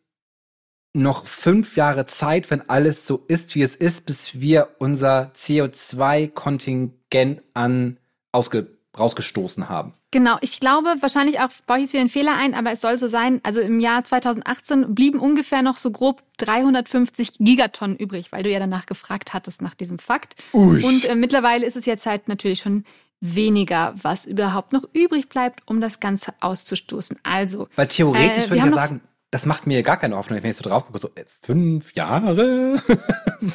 noch 0.94 1.28
fünf 1.28 1.78
Jahre 1.78 2.06
Zeit, 2.06 2.50
wenn 2.50 2.68
alles 2.70 3.06
so 3.06 3.24
ist, 3.28 3.56
wie 3.56 3.62
es 3.62 3.76
ist, 3.76 4.06
bis 4.06 4.40
wir 4.40 4.70
unser 4.80 5.32
CO2-Kontingent 5.36 7.42
an 7.54 7.98
ausge 8.32 8.68
rausgestoßen 8.98 9.70
haben. 9.70 9.94
Genau, 10.12 10.38
ich 10.42 10.60
glaube, 10.60 10.96
wahrscheinlich 11.02 11.40
auch, 11.40 11.50
baue 11.68 11.78
ich 11.78 11.84
jetzt 11.84 11.94
wieder 11.94 12.02
einen 12.02 12.10
Fehler 12.10 12.36
ein, 12.36 12.56
aber 12.56 12.72
es 12.72 12.82
soll 12.82 12.98
so 12.98 13.08
sein, 13.08 13.40
also 13.44 13.62
im 13.62 13.80
Jahr 13.80 14.04
2018 14.04 14.96
blieben 14.96 15.20
ungefähr 15.20 15.62
noch 15.62 15.78
so 15.78 15.92
grob 15.92 16.24
350 16.38 17.34
Gigatonnen 17.40 17.96
übrig, 17.96 18.32
weil 18.32 18.42
du 18.42 18.50
ja 18.50 18.58
danach 18.58 18.88
gefragt 18.88 19.34
hattest 19.34 19.62
nach 19.62 19.76
diesem 19.76 20.00
Fakt. 20.00 20.36
Ui. 20.54 20.84
Und 20.84 21.06
äh, 21.06 21.16
mittlerweile 21.16 21.66
ist 21.66 21.78
es 21.78 21.86
jetzt 21.86 22.08
halt 22.08 22.28
natürlich 22.28 22.60
schon 22.60 22.86
weniger, 23.22 23.94
was 24.02 24.26
überhaupt 24.26 24.74
noch 24.74 24.84
übrig 24.94 25.30
bleibt, 25.30 25.62
um 25.68 25.80
das 25.80 26.00
Ganze 26.00 26.34
auszustoßen. 26.40 27.20
Also, 27.22 27.68
Weil 27.76 27.88
theoretisch 27.88 28.46
Äh, 28.46 28.50
würde 28.50 28.58
ich 28.58 28.66
ja 28.66 28.72
sagen, 28.72 29.02
das 29.32 29.46
macht 29.46 29.68
mir 29.68 29.84
gar 29.84 29.98
keine 29.98 30.16
Hoffnung, 30.18 30.42
wenn 30.42 30.50
ich 30.50 30.58
so 30.58 30.64
drauf 30.64 30.86
gucke, 30.88 31.00
so 31.00 31.10
äh, 31.16 31.26
fünf 31.44 31.94
Jahre? 31.94 32.82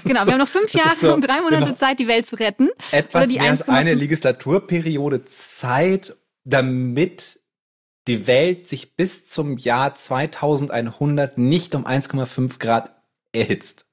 Genau, 0.05 0.25
wir 0.25 0.33
haben 0.33 0.39
noch 0.39 0.49
fünf 0.49 0.73
Jahre 0.73 0.97
so- 0.99 1.13
und 1.13 1.21
drei 1.27 1.43
Monate 1.43 1.65
genau. 1.65 1.75
Zeit, 1.77 1.99
die 1.99 2.09
Welt 2.09 2.27
zu 2.27 2.37
retten. 2.37 2.71
etwas 2.91 3.25
Oder 3.25 3.27
die 3.31 3.39
mehr 3.39 3.51
als 3.51 3.67
1,5 3.67 3.69
eine 3.69 3.93
Legislaturperiode 3.93 5.27
Zeit, 5.27 6.17
damit 6.45 7.39
die 8.07 8.27
Welt 8.27 8.67
sich 8.67 8.97
bis 8.97 9.29
zum 9.29 9.59
Jahr 9.59 9.95
2100 9.95 11.37
nicht 11.37 11.75
um 11.75 11.87
1,5 11.87 12.59
Grad 12.59 12.95
erhitzt. 13.33 13.85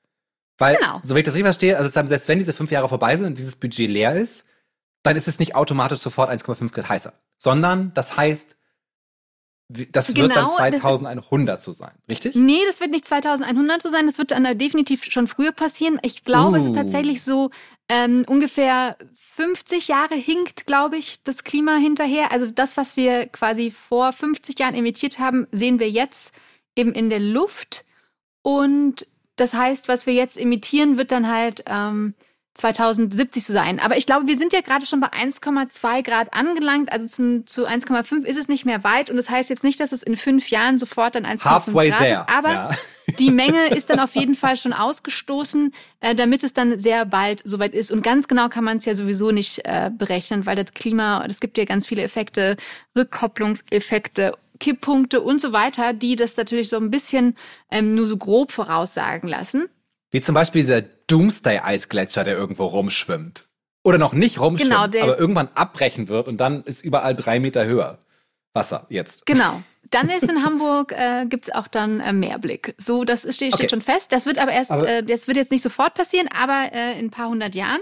Weil, 0.58 0.78
Genau. 0.78 1.02
so 1.04 1.14
wie 1.16 1.20
ich 1.20 1.26
das 1.26 1.34
richtig 1.34 1.46
verstehe, 1.46 1.78
also 1.78 1.90
selbst 1.90 2.30
wenn 2.30 2.40
diese 2.40 2.54
fünf 2.54 2.72
Jahre 2.72 2.88
vorbei 2.88 3.18
sind 3.18 3.28
und 3.28 3.38
dieses 3.38 3.58
Budget 3.58 3.90
leer 3.90 4.14
ist, 4.16 4.46
dann 5.04 5.18
ist 5.18 5.28
es 5.28 5.40
nicht 5.40 5.56
automatisch 5.56 6.00
sofort 6.00 6.30
1,5 6.30 6.72
Grad 6.72 6.88
heißer, 6.88 7.14
sondern 7.38 7.94
das 7.96 8.16
heißt, 8.16 8.56
das 9.92 10.10
wird 10.10 10.18
dann 10.20 10.30
Genau, 10.30 10.42
das 10.46 10.52
ist- 10.52 10.58
2100 10.82 11.64
so 11.64 11.74
sein, 11.74 11.92
richtig? 12.10 12.36
Nee, 12.36 12.60
das 12.68 12.80
wird 12.80 12.92
nicht 12.92 13.06
2100 13.06 13.82
so 13.82 13.90
sein, 13.90 14.08
das 14.08 14.18
wird 14.18 14.32
dann 14.32 14.58
definitiv 14.58 15.04
schon 15.06 15.28
früher 15.28 15.52
passieren. 15.52 16.00
Ich 16.04 16.24
glaube, 16.24 16.58
es 16.58 16.66
ist 16.66 16.72
Uh. 16.72 16.76
tatsächlich 16.76 17.24
so 17.24 17.50
ähm, 17.90 18.24
ungefähr 18.28 18.98
50 19.36 19.88
Jahre 19.88 20.16
hinkt, 20.16 20.66
glaube 20.66 20.98
ich, 20.98 21.24
das 21.24 21.44
Klima 21.44 21.76
hinterher. 21.78 22.32
Also 22.32 22.50
das, 22.50 22.78
was 22.78 22.96
wir 22.98 23.28
quasi 23.28 23.72
vor 23.72 24.14
50 24.14 24.58
Jahren 24.60 24.76
emittiert 24.76 25.20
haben, 25.20 25.48
sehen 25.52 25.80
wir 25.80 25.90
jetzt 25.90 26.34
eben 26.76 26.94
in 26.94 27.10
der 27.10 27.20
Luft. 27.20 27.84
Und 28.44 29.08
das 29.36 29.54
heißt, 29.54 29.88
was 29.88 30.06
wir 30.06 30.14
jetzt 30.14 30.40
emittieren, 30.40 30.98
wird 30.98 31.12
dann 31.12 31.28
halt 31.28 31.64
ähm, 31.68 32.14
2070 32.54 33.46
so 33.46 33.54
sein. 33.54 33.80
Aber 33.80 33.98
ich 33.98 34.06
glaube, 34.06 34.28
wir 34.28 34.38
sind 34.38 34.52
ja 34.52 34.62
gerade 34.62 34.86
schon 34.86 35.00
bei 35.00 35.08
1,2 35.08 36.04
Grad 36.04 36.34
angelangt. 36.34 36.92
Also 36.92 37.08
zu, 37.08 37.46
zu 37.46 37.66
1,5 37.66 38.26
ist 38.26 38.38
es 38.38 38.48
nicht 38.50 38.66
mehr 38.66 38.84
weit. 38.84 39.10
Und 39.10 39.16
das 39.16 39.30
heißt 39.30 39.50
jetzt 39.50 39.64
nicht, 39.64 39.80
dass 39.80 39.92
es 39.92 40.04
in 40.04 40.18
fünf 40.18 40.50
Jahren 40.50 40.78
sofort 40.78 41.16
dann 41.16 41.26
1,5 41.26 41.46
Halfway 41.46 41.90
Grad 41.90 42.00
there. 42.00 42.14
ist. 42.14 42.24
Aber 42.36 42.52
ja. 42.52 42.72
die 43.20 43.32
Menge 43.32 43.68
ist 43.68 43.90
dann 43.90 44.00
auf 44.00 44.16
jeden 44.16 44.36
Fall 44.36 44.58
schon 44.58 44.74
ausgestoßen, 44.74 45.74
äh, 46.02 46.14
damit 46.14 46.44
es 46.44 46.54
dann 46.54 46.78
sehr 46.78 47.06
bald 47.06 47.42
soweit 47.46 47.74
ist. 47.74 47.92
Und 47.92 48.02
ganz 48.02 48.28
genau 48.28 48.50
kann 48.50 48.66
man 48.66 48.78
es 48.78 48.86
ja 48.86 48.96
sowieso 48.96 49.32
nicht 49.32 49.66
äh, 49.66 49.90
berechnen, 49.90 50.46
weil 50.46 50.58
das 50.58 50.74
Klima, 50.74 51.26
es 51.30 51.40
gibt 51.40 51.58
ja 51.58 51.64
ganz 51.64 51.88
viele 51.88 52.04
Effekte, 52.04 52.58
Rückkopplungseffekte, 52.98 54.34
Kipppunkte 54.60 55.22
und 55.22 55.40
so 55.40 55.54
weiter, 55.54 55.94
die 55.94 56.16
das 56.18 56.36
natürlich 56.36 56.70
so 56.70 56.78
ein 56.78 56.92
bisschen 56.92 57.36
ähm, 57.72 57.96
nur 57.96 58.08
so 58.08 58.18
grob 58.18 58.52
voraussagen 58.52 59.28
lassen. 59.28 59.70
Wie 60.12 60.22
zum 60.22 60.36
Beispiel 60.36 60.62
dieser 60.62 60.82
Doomsday-Eisgletscher, 60.82 62.24
der 62.24 62.36
irgendwo 62.38 62.66
rumschwimmt. 62.66 63.48
Oder 63.84 63.98
noch 63.98 64.14
nicht 64.14 64.40
rumschwimmt, 64.40 64.70
Genau, 64.72 64.88
der- 64.88 65.04
aber 65.04 65.18
irgendwann 65.20 65.50
abbrechen 65.56 66.08
wird 66.10 66.28
und 66.28 66.38
dann 66.38 66.64
ist 66.64 66.84
überall 66.84 67.16
drei 67.16 67.40
Meter 67.40 67.66
höher. 67.66 68.00
Wasser 68.54 68.86
jetzt. 68.90 69.26
Genau. 69.26 69.64
Dann 69.92 70.08
ist 70.10 70.24
in 70.30 70.46
Hamburg 70.46 70.94
äh, 70.94 71.26
gibt's 71.26 71.50
auch 71.50 71.68
dann 71.68 72.00
äh, 72.00 72.14
Mehrblick. 72.14 72.76
So, 72.78 73.04
das 73.04 73.26
ist- 73.26 73.36
steht, 73.36 73.54
Okay. 73.54 73.68
schon 73.70 73.82
fest. 73.82 74.14
Das 74.14 74.26
wird 74.26 74.40
aber 74.40 74.52
erst, 74.54 74.72
Aber- 74.72 74.88
äh, 74.88 75.04
das 75.04 75.28
wird 75.28 75.36
jetzt 75.36 75.52
nicht 75.52 75.62
sofort 75.64 75.96
passieren, 75.96 76.30
aber 76.38 76.70
äh, 76.74 76.98
in 77.00 77.08
ein 77.08 77.12
paar 77.12 77.28
hundert 77.28 77.56
Jahren. 77.56 77.80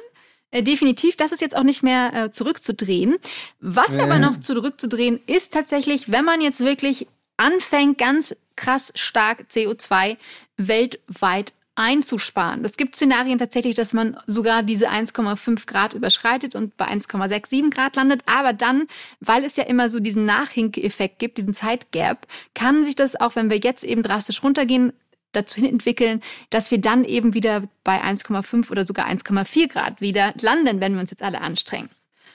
Äh, 0.52 0.64
definitiv, 0.64 1.18
das 1.18 1.32
ist 1.32 1.42
jetzt 1.42 1.56
auch 1.56 1.62
nicht 1.64 1.84
mehr 1.84 2.12
äh, 2.16 2.32
zurückzudrehen. 2.32 3.18
Was 3.60 3.96
Äh. 3.98 4.02
aber 4.02 4.18
noch 4.18 4.40
zurückzudrehen 4.40 5.20
ist 5.28 5.54
tatsächlich, 5.54 6.12
wenn 6.12 6.26
man 6.26 6.42
jetzt 6.42 6.62
wirklich 6.62 7.06
anfängt, 7.38 8.00
ganz 8.00 8.36
krass 8.56 8.92
stark 8.96 9.46
CO2 9.52 10.18
weltweit 10.58 11.54
einzusparen. 11.80 12.64
Es 12.66 12.76
gibt 12.76 12.96
Szenarien 12.96 13.40
tatsächlich, 13.40 13.74
dass 13.74 13.94
man 13.94 14.18
sogar 14.28 14.64
diese 14.64 14.90
1,5 14.90 15.66
Grad 15.66 15.94
überschreitet 15.94 16.54
und 16.54 16.76
bei 16.76 16.86
1,67 16.86 17.72
Grad 17.72 17.96
landet. 17.96 18.22
Aber 18.26 18.52
dann, 18.52 18.86
weil 19.22 19.46
es 19.46 19.56
ja 19.56 19.64
immer 19.64 19.90
so 19.90 20.00
diesen 20.00 20.26
Nachhinkeffekt 20.26 21.20
gibt, 21.20 21.38
diesen 21.38 21.54
Zeitgap, 21.54 22.28
kann 22.54 22.84
sich 22.84 22.96
das 22.96 23.20
auch, 23.20 23.36
wenn 23.36 23.50
wir 23.50 23.60
jetzt 23.60 23.86
eben 23.86 24.04
drastisch 24.04 24.44
runtergehen, 24.44 24.92
dazu 25.32 25.56
hin 25.58 25.66
entwickeln, 25.66 26.22
dass 26.50 26.72
wir 26.72 26.80
dann 26.80 27.06
eben 27.06 27.34
wieder 27.34 27.64
bei 27.84 28.04
1,5 28.04 28.72
oder 28.72 28.86
sogar 28.86 29.08
1,4 29.08 29.70
Grad 29.70 30.02
wieder 30.02 30.34
landen, 30.42 30.82
wenn 30.82 30.94
wir 30.94 31.00
uns 31.00 31.12
jetzt 31.12 31.24
alle 31.24 31.40
anstrengen. 31.40 31.90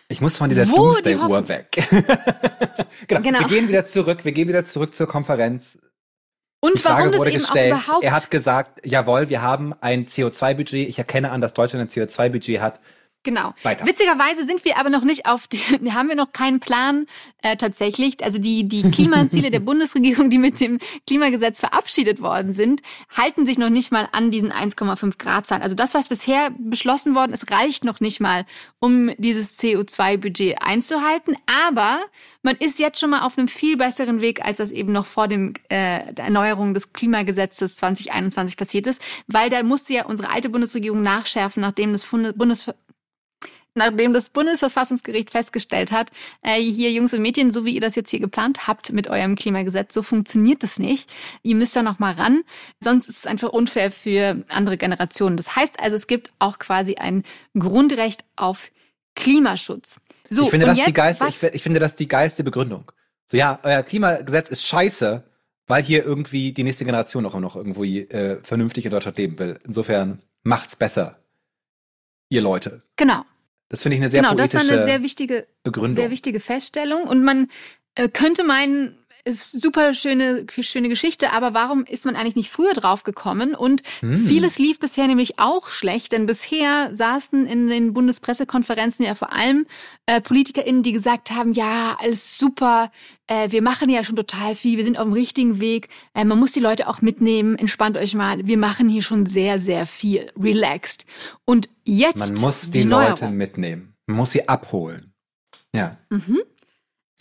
Ich 0.08 0.20
muss 0.20 0.36
von 0.36 0.48
dieser 0.48 0.64
Doomsday-Uhr 0.64 1.48
weg. 1.48 1.86
genau. 3.08 3.22
Genau. 3.22 3.40
Wir 3.40 3.48
gehen 3.48 3.68
wieder 3.68 3.84
zurück, 3.84 4.24
wir 4.24 4.32
gehen 4.32 4.48
wieder 4.48 4.64
zurück 4.64 4.94
zur 4.94 5.08
Konferenz. 5.08 5.78
Und 6.64 6.78
Die 6.78 6.82
Frage 6.82 6.96
warum 6.96 7.12
das 7.12 7.20
wurde 7.20 7.32
gestellt. 7.32 7.76
Er 8.00 8.12
hat 8.12 8.30
gesagt, 8.30 8.80
jawohl, 8.86 9.28
wir 9.28 9.42
haben 9.42 9.74
ein 9.82 10.06
CO2-Budget. 10.06 10.88
Ich 10.88 10.96
erkenne 10.96 11.30
an, 11.30 11.42
dass 11.42 11.52
Deutschland 11.52 11.82
ein 11.84 11.88
CO2-Budget 11.90 12.58
hat. 12.62 12.80
Genau. 13.24 13.54
Weiter. 13.62 13.86
Witzigerweise 13.86 14.44
sind 14.44 14.64
wir 14.66 14.78
aber 14.78 14.90
noch 14.90 15.02
nicht 15.02 15.26
auf 15.26 15.46
die, 15.46 15.58
haben 15.92 16.08
wir 16.08 16.14
noch 16.14 16.32
keinen 16.32 16.60
Plan 16.60 17.06
äh, 17.42 17.56
tatsächlich. 17.56 18.22
Also 18.22 18.38
die, 18.38 18.68
die 18.68 18.82
Klimaziele 18.90 19.50
der 19.50 19.60
Bundesregierung, 19.60 20.30
die 20.30 20.38
mit 20.38 20.60
dem 20.60 20.78
Klimagesetz 21.06 21.60
verabschiedet 21.60 22.20
worden 22.20 22.54
sind, 22.54 22.82
halten 23.16 23.46
sich 23.46 23.58
noch 23.58 23.70
nicht 23.70 23.90
mal 23.90 24.08
an 24.12 24.30
diesen 24.30 24.52
1,5 24.52 25.18
Grad 25.18 25.46
Zahlen. 25.46 25.62
Also 25.62 25.74
das, 25.74 25.94
was 25.94 26.08
bisher 26.08 26.50
beschlossen 26.58 27.14
worden 27.14 27.32
ist, 27.32 27.50
reicht 27.50 27.84
noch 27.84 28.00
nicht 28.00 28.20
mal, 28.20 28.44
um 28.78 29.10
dieses 29.16 29.58
CO2-Budget 29.58 30.62
einzuhalten. 30.62 31.36
Aber 31.66 32.00
man 32.42 32.56
ist 32.56 32.78
jetzt 32.78 33.00
schon 33.00 33.10
mal 33.10 33.22
auf 33.22 33.38
einem 33.38 33.48
viel 33.48 33.78
besseren 33.78 34.20
Weg, 34.20 34.44
als 34.44 34.58
das 34.58 34.70
eben 34.70 34.92
noch 34.92 35.06
vor 35.06 35.28
dem 35.28 35.54
äh, 35.70 36.12
der 36.12 36.26
Erneuerung 36.26 36.74
des 36.74 36.92
Klimagesetzes 36.92 37.76
2021 37.76 38.58
passiert 38.58 38.86
ist, 38.86 39.00
weil 39.28 39.48
da 39.48 39.62
musste 39.62 39.94
ja 39.94 40.04
unsere 40.04 40.30
alte 40.30 40.50
Bundesregierung 40.50 41.02
nachschärfen, 41.02 41.62
nachdem 41.62 41.92
das 41.92 42.04
Bundes 42.04 42.68
nachdem 43.74 44.12
das 44.12 44.30
Bundesverfassungsgericht 44.30 45.30
festgestellt 45.30 45.92
hat, 45.92 46.10
äh, 46.42 46.60
hier 46.60 46.90
Jungs 46.92 47.12
und 47.12 47.22
Mädchen, 47.22 47.50
so 47.50 47.64
wie 47.64 47.74
ihr 47.74 47.80
das 47.80 47.96
jetzt 47.96 48.10
hier 48.10 48.20
geplant 48.20 48.66
habt 48.66 48.92
mit 48.92 49.08
eurem 49.08 49.34
Klimagesetz, 49.34 49.94
so 49.94 50.02
funktioniert 50.02 50.62
das 50.62 50.78
nicht. 50.78 51.10
Ihr 51.42 51.56
müsst 51.56 51.74
da 51.76 51.82
noch 51.82 51.98
mal 51.98 52.14
ran, 52.14 52.42
sonst 52.80 53.08
ist 53.08 53.18
es 53.18 53.26
einfach 53.26 53.50
unfair 53.50 53.90
für 53.90 54.44
andere 54.48 54.76
Generationen. 54.76 55.36
Das 55.36 55.56
heißt 55.56 55.80
also, 55.80 55.96
es 55.96 56.06
gibt 56.06 56.32
auch 56.38 56.58
quasi 56.58 56.96
ein 56.96 57.24
Grundrecht 57.58 58.24
auf 58.36 58.70
Klimaschutz. 59.14 60.00
So, 60.30 60.44
ich, 60.44 60.50
finde, 60.50 60.66
das 60.66 60.78
jetzt, 60.78 60.88
die 60.88 60.92
geilste, 60.92 61.26
ich, 61.28 61.42
ich 61.42 61.62
finde 61.62 61.80
das 61.80 61.96
die 61.96 62.08
geilste 62.08 62.44
Begründung. 62.44 62.90
So, 63.26 63.36
ja, 63.36 63.58
euer 63.62 63.82
Klimagesetz 63.82 64.50
ist 64.50 64.66
scheiße, 64.66 65.24
weil 65.66 65.82
hier 65.82 66.04
irgendwie 66.04 66.52
die 66.52 66.64
nächste 66.64 66.84
Generation 66.84 67.24
auch 67.26 67.38
noch 67.38 67.56
irgendwie 67.56 68.00
äh, 68.00 68.42
vernünftig 68.42 68.84
in 68.84 68.90
Deutschland 68.90 69.18
leben 69.18 69.38
will. 69.38 69.58
Insofern 69.64 70.22
macht's 70.42 70.76
besser, 70.76 71.18
ihr 72.28 72.42
Leute. 72.42 72.82
genau, 72.96 73.24
Das 73.74 73.82
finde 73.82 73.96
ich 73.96 74.02
eine 74.02 74.08
sehr 74.08 74.22
genau, 74.22 74.34
das 74.36 74.54
war 74.54 74.60
eine 74.60 74.84
sehr 74.84 75.02
wichtige, 75.02 75.48
Begründung. 75.64 75.96
sehr 75.96 76.12
wichtige 76.12 76.38
Feststellung. 76.38 77.08
Und 77.08 77.24
man 77.24 77.48
äh, 77.96 78.08
könnte 78.08 78.44
meinen, 78.44 79.03
super 79.26 79.94
schöne, 79.94 80.46
schöne 80.60 80.88
Geschichte, 80.88 81.32
aber 81.32 81.54
warum 81.54 81.84
ist 81.84 82.04
man 82.04 82.14
eigentlich 82.14 82.36
nicht 82.36 82.50
früher 82.50 82.74
drauf 82.74 83.04
gekommen? 83.04 83.54
Und 83.54 83.82
hm. 84.00 84.16
vieles 84.16 84.58
lief 84.58 84.78
bisher 84.78 85.06
nämlich 85.06 85.38
auch 85.38 85.68
schlecht, 85.70 86.12
denn 86.12 86.26
bisher 86.26 86.94
saßen 86.94 87.46
in 87.46 87.68
den 87.68 87.94
Bundespressekonferenzen 87.94 89.04
ja 89.04 89.14
vor 89.14 89.32
allem 89.32 89.66
äh, 90.06 90.20
PolitikerInnen, 90.20 90.82
die 90.82 90.92
gesagt 90.92 91.30
haben, 91.30 91.52
ja, 91.52 91.96
alles 92.00 92.36
super, 92.36 92.90
äh, 93.26 93.50
wir 93.50 93.62
machen 93.62 93.88
ja 93.88 94.04
schon 94.04 94.16
total 94.16 94.54
viel, 94.54 94.76
wir 94.76 94.84
sind 94.84 94.98
auf 94.98 95.04
dem 95.04 95.14
richtigen 95.14 95.58
Weg, 95.58 95.88
äh, 96.14 96.24
man 96.24 96.38
muss 96.38 96.52
die 96.52 96.60
Leute 96.60 96.88
auch 96.88 97.00
mitnehmen, 97.00 97.56
entspannt 97.56 97.96
euch 97.96 98.14
mal, 98.14 98.46
wir 98.46 98.58
machen 98.58 98.88
hier 98.88 99.02
schon 99.02 99.24
sehr, 99.24 99.58
sehr 99.58 99.86
viel, 99.86 100.30
relaxed. 100.38 101.06
Und 101.46 101.70
jetzt. 101.84 102.18
Man 102.18 102.40
muss 102.40 102.70
die, 102.70 102.82
die 102.82 102.88
Leute 102.88 103.30
mitnehmen, 103.30 103.94
man 104.06 104.18
muss 104.18 104.32
sie 104.32 104.46
abholen. 104.48 105.14
Ja. 105.74 105.96
Mhm. 106.08 106.40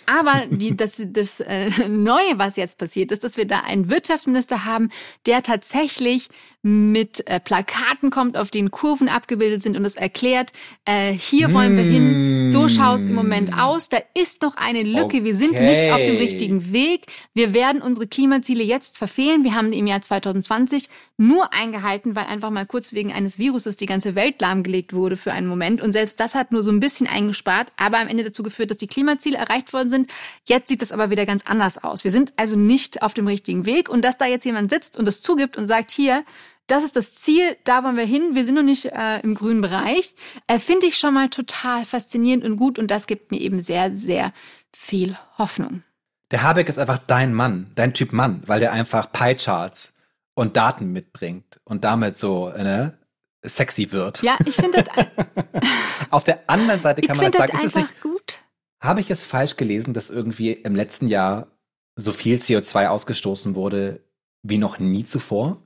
Aber 0.06 0.46
die, 0.50 0.76
das, 0.76 1.02
das 1.06 1.40
äh, 1.40 1.70
Neue, 1.88 2.38
was 2.38 2.56
jetzt 2.58 2.78
passiert, 2.78 3.12
ist, 3.12 3.24
dass 3.24 3.38
wir 3.38 3.46
da 3.46 3.62
einen 3.62 3.90
Wirtschaftsminister 3.90 4.66
haben, 4.66 4.90
der 5.26 5.44
tatsächlich 5.44 6.30
mit 6.65 7.27
äh, 7.29 7.41
Plakaten 7.41 8.10
kommt, 8.10 8.38
auf 8.38 8.50
denen 8.50 8.72
Kurven 8.72 9.10
abgebildet 9.10 9.62
sind 9.62 9.75
und 9.75 9.84
es 9.84 9.96
erklärt, 9.96 10.53
äh, 10.86 11.12
hier 11.12 11.51
wollen 11.51 11.75
wir 11.75 11.84
hin, 11.84 12.50
so 12.50 12.70
schaut's 12.70 13.08
im 13.08 13.15
Moment 13.15 13.51
hm. 13.51 13.60
aus, 13.60 13.89
da 13.89 13.98
ist 14.13 14.41
noch 14.41 14.55
eine 14.55 14.82
Lücke, 14.82 15.03
okay. 15.03 15.24
wir 15.25 15.36
sind 15.36 15.60
nicht 15.60 15.91
auf 15.91 16.01
dem 16.01 16.15
richtigen 16.15 16.72
Weg, 16.72 17.08
wir 17.34 17.53
werden 17.53 17.82
unsere 17.82 18.08
Klimaziele 18.08 18.63
jetzt 18.63 18.98
verfehlen, 18.98 19.43
wir 19.43 19.55
haben 19.55 19.74
im 19.74 19.88
Jahr 19.88 20.01
2020 20.01 20.88
nur 21.17 21.53
eingehalten, 21.53 22.15
weil 22.15 22.27
einfach 22.27 22.50
mal 22.50 22.65
kurz 22.65 22.93
wegen 22.93 23.12
eines 23.12 23.38
Viruses 23.38 23.75
die 23.75 23.86
ganze 23.86 24.15
Welt 24.15 24.39
lahmgelegt 24.39 24.93
wurde 24.93 25.17
für 25.17 25.34
einen 25.34 25.48
Moment 25.48 25.82
und 25.82 25.91
selbst 25.91 26.17
das 26.22 26.34
hat 26.34 26.53
nur 26.53 26.63
so 26.63 26.72
ein 26.72 26.79
bisschen 26.79 27.08
eingespart, 27.08 27.74
aber 27.75 28.00
am 28.00 28.08
Ende 28.08 28.24
dazu 28.24 28.41
geführt, 28.41 28.72
dass 28.72 28.77
die 28.77 28.88
Klimaziele 28.88 29.38
erreicht 29.38 29.74
worden 29.74 29.89
sind. 29.89 30.10
Jetzt 30.48 30.70
sieht 30.70 30.82
es 30.82 30.93
aber 30.93 31.10
wieder 31.10 31.25
ganz 31.25 31.43
anders 31.46 31.84
aus. 31.84 32.05
Wir 32.05 32.12
sind 32.12 32.32
also 32.38 32.55
nicht 32.55 33.01
auf 33.01 33.13
dem 33.13 33.27
richtigen 33.27 33.65
Weg 33.65 33.89
und 33.89 34.05
dass 34.05 34.17
da 34.17 34.25
jetzt 34.25 34.46
jemand 34.46 34.72
sitzt 34.72 34.98
und 34.98 35.08
es 35.10 35.22
zugibt 35.22 35.58
und 35.58 35.67
sagt, 35.67 35.91
hier, 35.91 36.24
das 36.67 36.84
ist 36.84 36.96
das 36.96 37.13
Ziel, 37.13 37.58
da 37.65 37.84
wollen 37.84 37.98
wir 37.98 38.05
hin, 38.05 38.36
wir 38.36 38.46
sind 38.46 38.55
noch 38.55 38.63
nicht 38.63 38.86
äh, 38.86 39.20
im 39.22 39.36
grünen 39.36 39.62
Bereich, 39.62 40.15
äh, 40.48 40.60
finde 40.60 40.88
ich 40.88 40.98
schon 40.98 41.13
mal 41.13 41.29
total 41.29 41.86
faszinierend 41.86 42.43
und 42.46 42.58
gut 42.58 42.79
und 42.79 42.89
das 42.89 43.08
gibt 43.08 43.32
mir 43.32 43.41
eben 43.41 43.62
sehr, 43.62 43.96
sehr 43.96 44.32
viel 44.72 45.17
Hoffnung. 45.38 45.84
Der 46.32 46.41
Habeck 46.41 46.70
ist 46.70 46.79
einfach 46.79 47.00
dein 47.05 47.34
Mann, 47.34 47.72
dein 47.75 47.93
Typ 47.93 48.13
Mann, 48.13 48.41
weil 48.48 48.60
der 48.60 48.72
einfach 48.72 49.12
Pie-Charts 49.12 49.93
und 50.34 50.58
Daten 50.58 50.91
mitbringt 50.91 51.60
und 51.63 51.84
damit 51.84 52.17
so 52.17 52.50
ne, 52.50 52.98
sexy 53.43 53.91
wird. 53.91 54.24
Ja, 54.24 54.38
ich 54.46 54.55
finde 54.55 54.84
das. 54.84 55.05
Auf 56.10 56.24
der 56.24 56.50
anderen 56.50 56.82
Seite 56.82 57.01
kann 57.01 57.17
man 57.17 57.25
halt 57.25 57.36
sagen, 57.36 57.58
ist 57.58 57.65
es 57.65 57.75
nicht 57.75 58.01
gut. 58.01 58.39
Habe 58.79 59.01
ich 59.01 59.12
es 59.12 59.24
falsch 59.24 59.58
gelesen, 59.58 59.93
dass 59.93 60.10
irgendwie 60.10 60.51
im 60.51 60.75
letzten 60.75 61.08
Jahr 61.08 61.48
so 61.96 62.12
viel 62.12 62.38
CO2 62.38 62.88
ausgestoßen 62.88 63.55
wurde 63.55 64.01
wie 64.41 64.58
noch 64.58 64.79
nie 64.79 65.05
zuvor? 65.05 65.62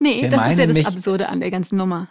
Nee, 0.00 0.24
ich 0.24 0.30
das 0.30 0.52
ist 0.52 0.58
ja 0.58 0.66
das 0.66 0.76
mich, 0.76 0.86
Absurde 0.86 1.28
an 1.28 1.40
der 1.40 1.50
ganzen 1.50 1.76
Nummer. 1.76 2.08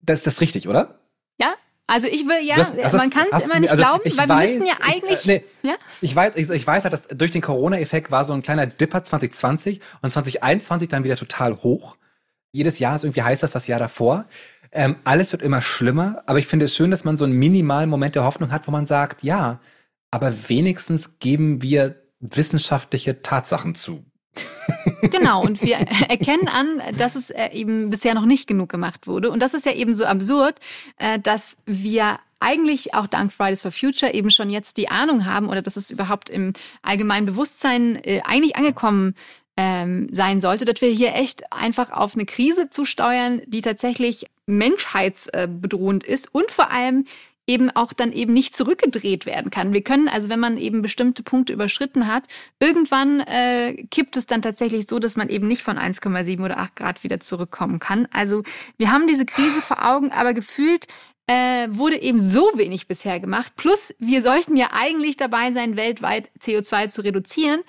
Das 0.00 0.20
ist 0.20 0.26
das 0.26 0.40
richtig, 0.40 0.68
oder? 0.68 1.00
Ja, 1.38 1.52
also 1.86 2.06
ich 2.06 2.24
will, 2.24 2.46
ja, 2.46 2.56
hast 2.56 2.94
man 2.94 3.10
kann 3.10 3.26
es 3.32 3.44
immer 3.44 3.58
nicht 3.58 3.70
also 3.70 3.82
glauben, 3.82 4.04
weil 4.16 4.28
weiß, 4.28 4.54
wir 4.54 4.60
müssen 4.60 4.66
ja 4.66 4.74
eigentlich. 4.80 5.18
Ich, 5.24 5.28
äh, 5.28 5.42
nee, 5.62 5.68
ja? 5.68 5.74
ich 6.00 6.14
weiß, 6.14 6.36
ich, 6.36 6.48
ich, 6.48 6.66
weiß 6.66 6.84
halt, 6.84 6.92
dass 6.92 7.08
durch 7.08 7.32
den 7.32 7.42
Corona-Effekt 7.42 8.12
war 8.12 8.24
so 8.24 8.32
ein 8.32 8.42
kleiner 8.42 8.66
Dipper 8.66 9.02
2020 9.02 9.80
und 10.00 10.12
2021 10.12 10.88
dann 10.88 11.02
wieder 11.02 11.16
total 11.16 11.54
hoch. 11.56 11.96
Jedes 12.52 12.78
Jahr 12.78 12.94
ist 12.94 13.02
irgendwie 13.02 13.22
heißer 13.22 13.44
als 13.44 13.52
das 13.52 13.66
Jahr 13.66 13.80
davor. 13.80 14.26
Ähm, 14.70 14.96
alles 15.02 15.32
wird 15.32 15.42
immer 15.42 15.62
schlimmer, 15.62 16.22
aber 16.26 16.38
ich 16.38 16.46
finde 16.46 16.66
es 16.66 16.76
schön, 16.76 16.92
dass 16.92 17.02
man 17.02 17.16
so 17.16 17.24
einen 17.24 17.34
minimalen 17.34 17.90
Moment 17.90 18.14
der 18.14 18.22
Hoffnung 18.22 18.52
hat, 18.52 18.68
wo 18.68 18.70
man 18.70 18.86
sagt, 18.86 19.24
ja, 19.24 19.58
aber 20.12 20.48
wenigstens 20.48 21.18
geben 21.18 21.60
wir 21.60 21.96
wissenschaftliche 22.20 23.22
Tatsachen 23.22 23.74
zu. 23.74 24.04
Genau, 25.02 25.42
und 25.42 25.62
wir 25.62 25.76
erkennen 26.08 26.48
an, 26.48 26.82
dass 26.96 27.14
es 27.14 27.30
äh, 27.30 27.50
eben 27.52 27.90
bisher 27.90 28.14
noch 28.14 28.26
nicht 28.26 28.46
genug 28.46 28.68
gemacht 28.70 29.06
wurde. 29.06 29.30
Und 29.30 29.40
das 29.40 29.54
ist 29.54 29.66
ja 29.66 29.72
eben 29.72 29.94
so 29.94 30.04
absurd, 30.04 30.56
äh, 30.98 31.18
dass 31.18 31.56
wir 31.66 32.18
eigentlich 32.38 32.94
auch 32.94 33.06
dank 33.06 33.32
Fridays 33.32 33.62
for 33.62 33.70
Future 33.72 34.14
eben 34.14 34.30
schon 34.30 34.50
jetzt 34.50 34.76
die 34.78 34.88
Ahnung 34.88 35.26
haben 35.26 35.48
oder 35.48 35.62
dass 35.62 35.76
es 35.76 35.90
überhaupt 35.90 36.30
im 36.30 36.54
allgemeinen 36.82 37.26
Bewusstsein 37.26 37.96
äh, 38.04 38.22
eigentlich 38.24 38.56
angekommen 38.56 39.14
ähm, 39.56 40.08
sein 40.10 40.40
sollte, 40.40 40.64
dass 40.64 40.80
wir 40.80 40.88
hier 40.88 41.14
echt 41.14 41.52
einfach 41.52 41.90
auf 41.90 42.14
eine 42.14 42.24
Krise 42.24 42.70
zusteuern, 42.70 43.42
die 43.46 43.60
tatsächlich 43.60 44.24
menschheitsbedrohend 44.46 46.02
ist 46.02 46.34
und 46.34 46.50
vor 46.50 46.70
allem 46.70 47.04
eben 47.50 47.68
auch 47.70 47.92
dann 47.92 48.12
eben 48.12 48.32
nicht 48.32 48.54
zurückgedreht 48.54 49.26
werden 49.26 49.50
kann. 49.50 49.72
Wir 49.72 49.82
können 49.82 50.06
also, 50.06 50.28
wenn 50.28 50.38
man 50.38 50.56
eben 50.56 50.82
bestimmte 50.82 51.24
Punkte 51.24 51.52
überschritten 51.52 52.06
hat, 52.06 52.28
irgendwann 52.60 53.20
äh, 53.20 53.74
kippt 53.90 54.16
es 54.16 54.26
dann 54.26 54.40
tatsächlich 54.40 54.86
so, 54.88 55.00
dass 55.00 55.16
man 55.16 55.28
eben 55.28 55.48
nicht 55.48 55.62
von 55.62 55.76
1,7 55.76 56.44
oder 56.44 56.58
8 56.58 56.76
Grad 56.76 57.02
wieder 57.02 57.18
zurückkommen 57.18 57.80
kann. 57.80 58.06
Also 58.12 58.44
wir 58.78 58.92
haben 58.92 59.08
diese 59.08 59.26
Krise 59.26 59.60
vor 59.60 59.84
Augen, 59.84 60.12
aber 60.12 60.32
gefühlt 60.32 60.86
äh, 61.26 61.66
wurde 61.70 62.00
eben 62.00 62.20
so 62.20 62.50
wenig 62.54 62.86
bisher 62.86 63.18
gemacht. 63.18 63.52
Plus, 63.56 63.94
wir 63.98 64.22
sollten 64.22 64.56
ja 64.56 64.68
eigentlich 64.72 65.16
dabei 65.16 65.52
sein, 65.52 65.76
weltweit 65.76 66.28
CO2 66.40 66.88
zu 66.88 67.02
reduzieren. 67.02 67.60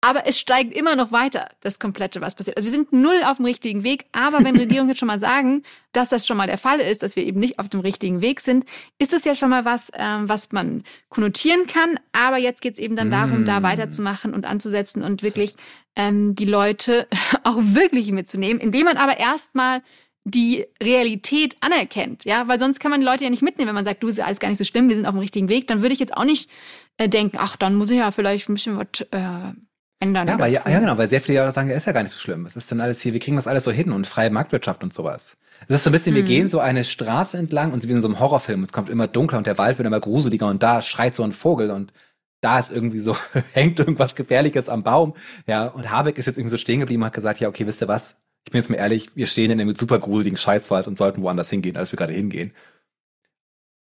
Aber 0.00 0.26
es 0.26 0.38
steigt 0.38 0.76
immer 0.76 0.94
noch 0.94 1.10
weiter, 1.10 1.48
das 1.60 1.80
Komplette, 1.80 2.20
was 2.20 2.36
passiert. 2.36 2.56
Also 2.56 2.66
wir 2.66 2.72
sind 2.72 2.92
null 2.92 3.20
auf 3.24 3.38
dem 3.38 3.46
richtigen 3.46 3.82
Weg. 3.82 4.06
Aber 4.12 4.44
wenn 4.44 4.56
Regierungen 4.56 4.88
jetzt 4.88 5.00
schon 5.00 5.08
mal 5.08 5.18
sagen, 5.18 5.64
dass 5.92 6.08
das 6.08 6.24
schon 6.24 6.36
mal 6.36 6.46
der 6.46 6.58
Fall 6.58 6.78
ist, 6.78 7.02
dass 7.02 7.16
wir 7.16 7.24
eben 7.24 7.40
nicht 7.40 7.58
auf 7.58 7.68
dem 7.68 7.80
richtigen 7.80 8.20
Weg 8.20 8.40
sind, 8.40 8.64
ist 8.98 9.12
es 9.12 9.24
ja 9.24 9.34
schon 9.34 9.50
mal 9.50 9.64
was, 9.64 9.90
ähm, 9.94 10.28
was 10.28 10.52
man 10.52 10.84
konnotieren 11.08 11.66
kann. 11.66 11.98
Aber 12.12 12.38
jetzt 12.38 12.60
geht 12.62 12.74
es 12.74 12.78
eben 12.78 12.94
dann 12.94 13.10
darum, 13.10 13.42
mm. 13.42 13.44
da 13.44 13.62
weiterzumachen 13.64 14.34
und 14.34 14.46
anzusetzen 14.46 15.02
und 15.02 15.24
wirklich 15.24 15.56
ähm, 15.96 16.36
die 16.36 16.46
Leute 16.46 17.08
auch 17.42 17.58
wirklich 17.58 18.12
mitzunehmen, 18.12 18.60
indem 18.60 18.84
man 18.84 18.98
aber 18.98 19.18
erstmal 19.18 19.82
die 20.24 20.66
Realität 20.82 21.56
anerkennt, 21.60 22.24
ja, 22.24 22.46
weil 22.48 22.58
sonst 22.58 22.80
kann 22.80 22.90
man 22.90 23.00
die 23.00 23.06
Leute 23.06 23.24
ja 23.24 23.30
nicht 23.30 23.42
mitnehmen, 23.42 23.68
wenn 23.68 23.74
man 23.74 23.84
sagt, 23.84 24.02
du 24.02 24.08
ist 24.08 24.18
ja 24.18 24.26
alles 24.26 24.40
gar 24.40 24.48
nicht 24.48 24.58
so 24.58 24.64
schlimm, 24.64 24.88
wir 24.88 24.96
sind 24.96 25.06
auf 25.06 25.14
dem 25.14 25.20
richtigen 25.20 25.48
Weg, 25.48 25.66
dann 25.68 25.80
würde 25.80 25.94
ich 25.94 26.00
jetzt 26.00 26.14
auch 26.14 26.24
nicht 26.24 26.50
äh, 26.98 27.08
denken, 27.08 27.38
ach, 27.40 27.56
dann 27.56 27.74
muss 27.76 27.88
ich 27.90 27.96
ja 27.96 28.10
vielleicht 28.10 28.48
ein 28.48 28.54
bisschen 28.54 28.76
was 28.76 29.00
äh, 29.10 29.54
ändern. 30.00 30.28
Ja, 30.28 30.38
weil, 30.38 30.52
ja, 30.52 30.68
ja, 30.68 30.80
genau, 30.80 30.96
weil 30.98 31.08
sehr 31.08 31.20
viele 31.20 31.36
Jahre 31.36 31.52
sagen, 31.52 31.68
ja, 31.68 31.76
ist 31.76 31.86
ja 31.86 31.92
gar 31.92 32.02
nicht 32.02 32.12
so 32.12 32.18
schlimm. 32.18 32.46
Es 32.46 32.56
ist 32.56 32.70
dann 32.70 32.80
alles 32.80 33.00
hier, 33.00 33.12
wir 33.12 33.20
kriegen 33.20 33.36
das 33.36 33.46
alles 33.46 33.64
so 33.64 33.72
hin 33.72 33.92
und 33.92 34.06
freie 34.06 34.30
Marktwirtschaft 34.30 34.82
und 34.82 34.92
sowas. 34.92 35.36
Es 35.66 35.74
ist 35.74 35.84
so 35.84 35.90
ein 35.90 35.92
bisschen, 35.92 36.14
wir 36.14 36.22
mhm. 36.22 36.28
gehen 36.28 36.48
so 36.48 36.60
eine 36.60 36.84
Straße 36.84 37.36
entlang 37.36 37.72
und 37.72 37.86
wie 37.88 37.92
in 37.92 38.02
so 38.02 38.08
einem 38.08 38.20
Horrorfilm. 38.20 38.62
Es 38.62 38.72
kommt 38.72 38.88
immer 38.88 39.08
dunkler 39.08 39.38
und 39.38 39.46
der 39.46 39.58
Wald 39.58 39.78
wird 39.78 39.86
immer 39.86 40.00
gruseliger 40.00 40.46
und 40.46 40.62
da 40.62 40.82
schreit 40.82 41.16
so 41.16 41.24
ein 41.24 41.32
Vogel 41.32 41.70
und 41.70 41.92
da 42.40 42.58
ist 42.58 42.70
irgendwie 42.70 43.00
so, 43.00 43.16
hängt 43.52 43.78
irgendwas 43.78 44.14
Gefährliches 44.14 44.68
am 44.68 44.84
Baum. 44.84 45.14
Ja, 45.46 45.66
und 45.66 45.90
Habeck 45.90 46.18
ist 46.18 46.26
jetzt 46.26 46.38
irgendwie 46.38 46.52
so 46.52 46.58
stehen 46.58 46.80
geblieben 46.80 47.02
und 47.02 47.06
hat 47.06 47.14
gesagt, 47.14 47.40
ja, 47.40 47.48
okay, 47.48 47.66
wisst 47.66 47.82
ihr 47.82 47.88
was? 47.88 48.16
Ich 48.46 48.52
bin 48.52 48.60
jetzt 48.60 48.70
mal 48.70 48.76
ehrlich, 48.76 49.14
wir 49.16 49.26
stehen 49.26 49.50
in 49.50 49.60
einem 49.60 49.74
super 49.74 49.98
gruseligen 49.98 50.38
Scheißwald 50.38 50.86
und 50.86 50.96
sollten 50.96 51.22
woanders 51.22 51.50
hingehen, 51.50 51.76
als 51.76 51.92
wir 51.92 51.96
gerade 51.96 52.12
hingehen. 52.12 52.52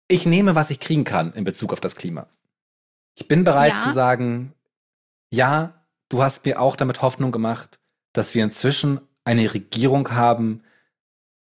Ich 0.07 0.25
nehme, 0.25 0.55
was 0.55 0.71
ich 0.71 0.79
kriegen 0.79 1.03
kann 1.03 1.33
in 1.33 1.43
Bezug 1.43 1.71
auf 1.71 1.81
das 1.81 1.95
Klima. 1.95 2.27
Ich 3.15 3.27
bin 3.27 3.43
bereit 3.43 3.73
ja. 3.73 3.83
zu 3.83 3.91
sagen, 3.91 4.53
ja, 5.29 5.78
du 6.09 6.21
hast 6.21 6.45
mir 6.45 6.59
auch 6.59 6.75
damit 6.75 7.01
Hoffnung 7.01 7.31
gemacht, 7.31 7.79
dass 8.13 8.35
wir 8.35 8.43
inzwischen 8.43 8.99
eine 9.23 9.53
Regierung 9.53 10.11
haben, 10.11 10.63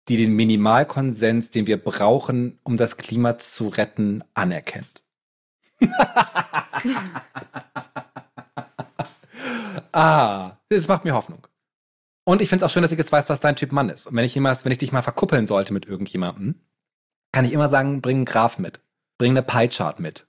die 0.08 0.16
den 0.16 0.34
Minimalkonsens, 0.34 1.50
den 1.50 1.66
wir 1.68 1.82
brauchen, 1.82 2.58
um 2.64 2.76
das 2.76 2.96
Klima 2.96 3.38
zu 3.38 3.68
retten, 3.68 4.24
anerkennt. 4.34 5.02
ah, 9.92 10.56
das 10.68 10.88
macht 10.88 11.04
mir 11.04 11.14
Hoffnung. 11.14 11.46
Und 12.24 12.42
ich 12.42 12.48
finde 12.48 12.64
es 12.64 12.70
auch 12.70 12.72
schön, 12.72 12.82
dass 12.82 12.92
ich 12.92 12.98
jetzt 12.98 13.12
weiß, 13.12 13.28
was 13.28 13.40
dein 13.40 13.56
Typ 13.56 13.72
Mann 13.72 13.88
ist. 13.88 14.06
Und 14.06 14.14
wenn 14.16 14.24
ich, 14.24 14.34
jemals, 14.34 14.64
wenn 14.64 14.72
ich 14.72 14.78
dich 14.78 14.92
mal 14.92 15.02
verkuppeln 15.02 15.46
sollte 15.46 15.72
mit 15.72 15.86
irgendjemandem, 15.86 16.60
kann 17.32 17.44
ich 17.44 17.52
immer 17.52 17.68
sagen, 17.68 18.02
bring 18.02 18.16
einen 18.18 18.24
Graph 18.24 18.58
mit. 18.58 18.80
Bring 19.18 19.32
eine 19.32 19.42
Pie-Chart 19.42 20.00
mit. 20.00 20.26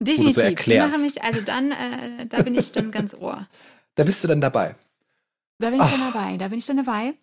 Definitiv. 0.00 0.36
So 0.36 0.70
die 0.70 0.78
machen 0.78 1.02
mich, 1.02 1.22
also 1.22 1.40
dann, 1.40 1.72
äh, 1.72 2.26
da 2.28 2.42
bin 2.42 2.54
ich 2.54 2.72
dann 2.72 2.90
ganz 2.90 3.14
ohr. 3.14 3.46
Da 3.94 4.04
bist 4.04 4.22
du 4.22 4.28
dann 4.28 4.40
dabei. 4.40 4.74
Da 5.58 5.70
bin 5.70 5.80
ich 5.80 5.86
oh. 5.86 5.90
dann 5.90 6.12
dabei. 6.12 6.36
Da 6.36 6.48
bin 6.48 6.58
ich 6.58 6.66
dann 6.66 6.76
dabei. 6.76 7.14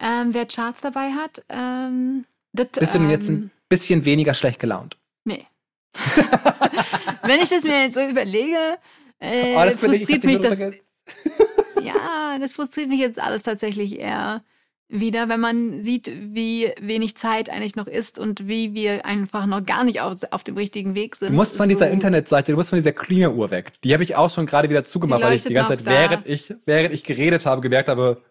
Ähm, 0.00 0.34
wer 0.34 0.46
Charts 0.46 0.80
dabei 0.80 1.10
hat, 1.12 1.42
ähm, 1.48 2.24
das, 2.52 2.68
Bist 2.78 2.94
du 2.94 2.98
denn 2.98 3.10
jetzt 3.10 3.28
ein 3.28 3.34
ähm, 3.34 3.50
bisschen 3.68 4.04
weniger 4.04 4.34
schlecht 4.34 4.60
gelaunt? 4.60 4.96
Nee. 5.24 5.46
Wenn 7.22 7.40
ich 7.40 7.48
das 7.48 7.64
mir 7.64 7.84
jetzt 7.84 7.94
so 7.94 8.06
überlege, 8.06 8.78
äh, 9.18 9.54
oh, 9.56 9.70
frustriert 9.70 10.24
mich 10.24 10.40
das. 10.40 10.58
ja, 11.82 12.38
das 12.38 12.54
frustriert 12.54 12.88
mich 12.88 13.00
jetzt 13.00 13.18
alles 13.18 13.42
tatsächlich 13.42 13.98
eher 13.98 14.42
wieder, 14.88 15.28
wenn 15.28 15.40
man 15.40 15.82
sieht, 15.82 16.10
wie 16.34 16.72
wenig 16.80 17.16
Zeit 17.16 17.50
eigentlich 17.50 17.76
noch 17.76 17.86
ist 17.86 18.18
und 18.18 18.48
wie 18.48 18.74
wir 18.74 19.04
einfach 19.04 19.46
noch 19.46 19.64
gar 19.64 19.84
nicht 19.84 20.00
auf, 20.00 20.20
auf 20.30 20.44
dem 20.44 20.56
richtigen 20.56 20.94
Weg 20.94 21.16
sind. 21.16 21.28
Du 21.30 21.34
musst 21.34 21.56
von 21.56 21.64
so. 21.64 21.68
dieser 21.68 21.90
Internetseite, 21.90 22.52
du 22.52 22.56
musst 22.56 22.70
von 22.70 22.78
dieser 22.78 22.92
Klimauhr 22.92 23.50
weg. 23.50 23.72
Die 23.84 23.92
habe 23.92 24.02
ich 24.02 24.16
auch 24.16 24.30
schon 24.30 24.46
gerade 24.46 24.70
wieder 24.70 24.84
zugemacht, 24.84 25.22
weil 25.22 25.36
ich 25.36 25.44
die 25.44 25.52
ganze 25.52 25.76
Zeit, 25.76 25.84
während 25.84 26.26
ich, 26.26 26.54
während 26.64 26.94
ich 26.94 27.04
geredet 27.04 27.44
habe, 27.44 27.60
gemerkt 27.60 27.88
habe, 27.88 28.22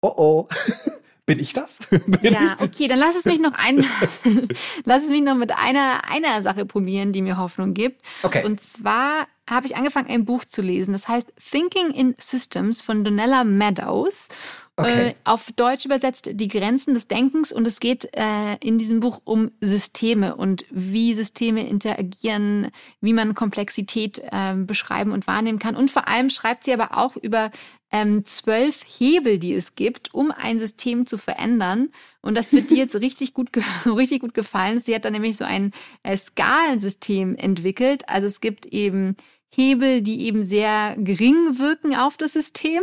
oh 0.00 0.12
oh. 0.16 0.48
Bin 1.26 1.40
ich 1.40 1.54
das? 1.54 1.78
Bin 1.90 2.34
ja, 2.34 2.56
okay, 2.60 2.86
dann 2.86 2.98
lass 2.98 3.16
es 3.16 3.24
mich 3.24 3.40
noch 3.40 3.54
ein, 3.54 3.78
lass 4.84 5.04
es 5.04 5.10
mich 5.10 5.22
noch 5.22 5.36
mit 5.36 5.52
einer, 5.56 6.02
einer 6.10 6.42
Sache 6.42 6.66
probieren, 6.66 7.12
die 7.12 7.22
mir 7.22 7.38
Hoffnung 7.38 7.72
gibt. 7.72 8.02
Okay. 8.22 8.44
Und 8.44 8.60
zwar 8.60 9.26
habe 9.48 9.66
ich 9.66 9.74
angefangen, 9.76 10.10
ein 10.10 10.26
Buch 10.26 10.44
zu 10.44 10.60
lesen. 10.60 10.92
Das 10.92 11.08
heißt 11.08 11.32
Thinking 11.50 11.92
in 11.92 12.14
Systems 12.18 12.82
von 12.82 13.04
Donella 13.04 13.44
Meadows. 13.44 14.28
Okay. 14.76 15.10
Äh, 15.10 15.14
auf 15.22 15.52
Deutsch 15.52 15.84
übersetzt 15.84 16.30
die 16.32 16.48
Grenzen 16.48 16.94
des 16.94 17.06
Denkens 17.06 17.52
und 17.52 17.64
es 17.64 17.78
geht 17.78 18.08
äh, 18.16 18.56
in 18.60 18.76
diesem 18.76 18.98
Buch 18.98 19.20
um 19.24 19.52
Systeme 19.60 20.34
und 20.34 20.64
wie 20.70 21.14
Systeme 21.14 21.68
interagieren, 21.68 22.72
wie 23.00 23.12
man 23.12 23.36
Komplexität 23.36 24.20
äh, 24.32 24.54
beschreiben 24.56 25.12
und 25.12 25.28
wahrnehmen 25.28 25.60
kann. 25.60 25.76
Und 25.76 25.92
vor 25.92 26.08
allem 26.08 26.28
schreibt 26.28 26.64
sie 26.64 26.72
aber 26.72 26.98
auch 26.98 27.14
über 27.14 27.52
ähm, 27.92 28.24
zwölf 28.26 28.84
Hebel, 28.98 29.38
die 29.38 29.54
es 29.54 29.76
gibt, 29.76 30.12
um 30.12 30.32
ein 30.32 30.58
System 30.58 31.06
zu 31.06 31.18
verändern. 31.18 31.90
Und 32.20 32.34
das 32.34 32.52
wird 32.52 32.72
dir 32.72 32.78
jetzt 32.78 32.96
richtig 33.00 33.32
gut, 33.32 33.50
richtig 33.86 34.22
gut 34.22 34.34
gefallen. 34.34 34.80
Sie 34.80 34.92
hat 34.92 35.04
dann 35.04 35.12
nämlich 35.12 35.36
so 35.36 35.44
ein 35.44 35.70
äh, 36.02 36.16
Skalensystem 36.16 37.36
entwickelt. 37.36 38.08
Also 38.08 38.26
es 38.26 38.40
gibt 38.40 38.66
eben 38.66 39.16
Hebel, 39.54 40.02
die 40.02 40.26
eben 40.26 40.44
sehr 40.44 40.96
gering 40.98 41.60
wirken 41.60 41.94
auf 41.94 42.16
das 42.16 42.32
System. 42.32 42.82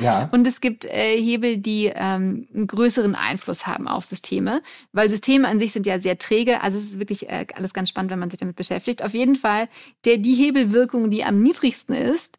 Ja. 0.00 0.28
Und 0.32 0.46
es 0.46 0.60
gibt 0.60 0.86
äh, 0.86 1.16
Hebel, 1.16 1.58
die 1.58 1.92
ähm, 1.94 2.48
einen 2.54 2.66
größeren 2.66 3.14
Einfluss 3.14 3.66
haben 3.66 3.86
auf 3.86 4.04
Systeme, 4.04 4.62
weil 4.92 5.08
Systeme 5.08 5.46
an 5.48 5.60
sich 5.60 5.72
sind 5.72 5.86
ja 5.86 6.00
sehr 6.00 6.18
träge. 6.18 6.62
Also 6.62 6.78
es 6.78 6.84
ist 6.84 6.98
wirklich 6.98 7.28
äh, 7.28 7.46
alles 7.54 7.74
ganz 7.74 7.90
spannend, 7.90 8.10
wenn 8.10 8.18
man 8.18 8.30
sich 8.30 8.40
damit 8.40 8.56
beschäftigt. 8.56 9.04
Auf 9.04 9.12
jeden 9.12 9.36
Fall, 9.36 9.68
der 10.04 10.16
die 10.16 10.34
Hebelwirkung, 10.34 11.10
die 11.10 11.24
am 11.24 11.42
niedrigsten 11.42 11.94
ist, 11.94 12.38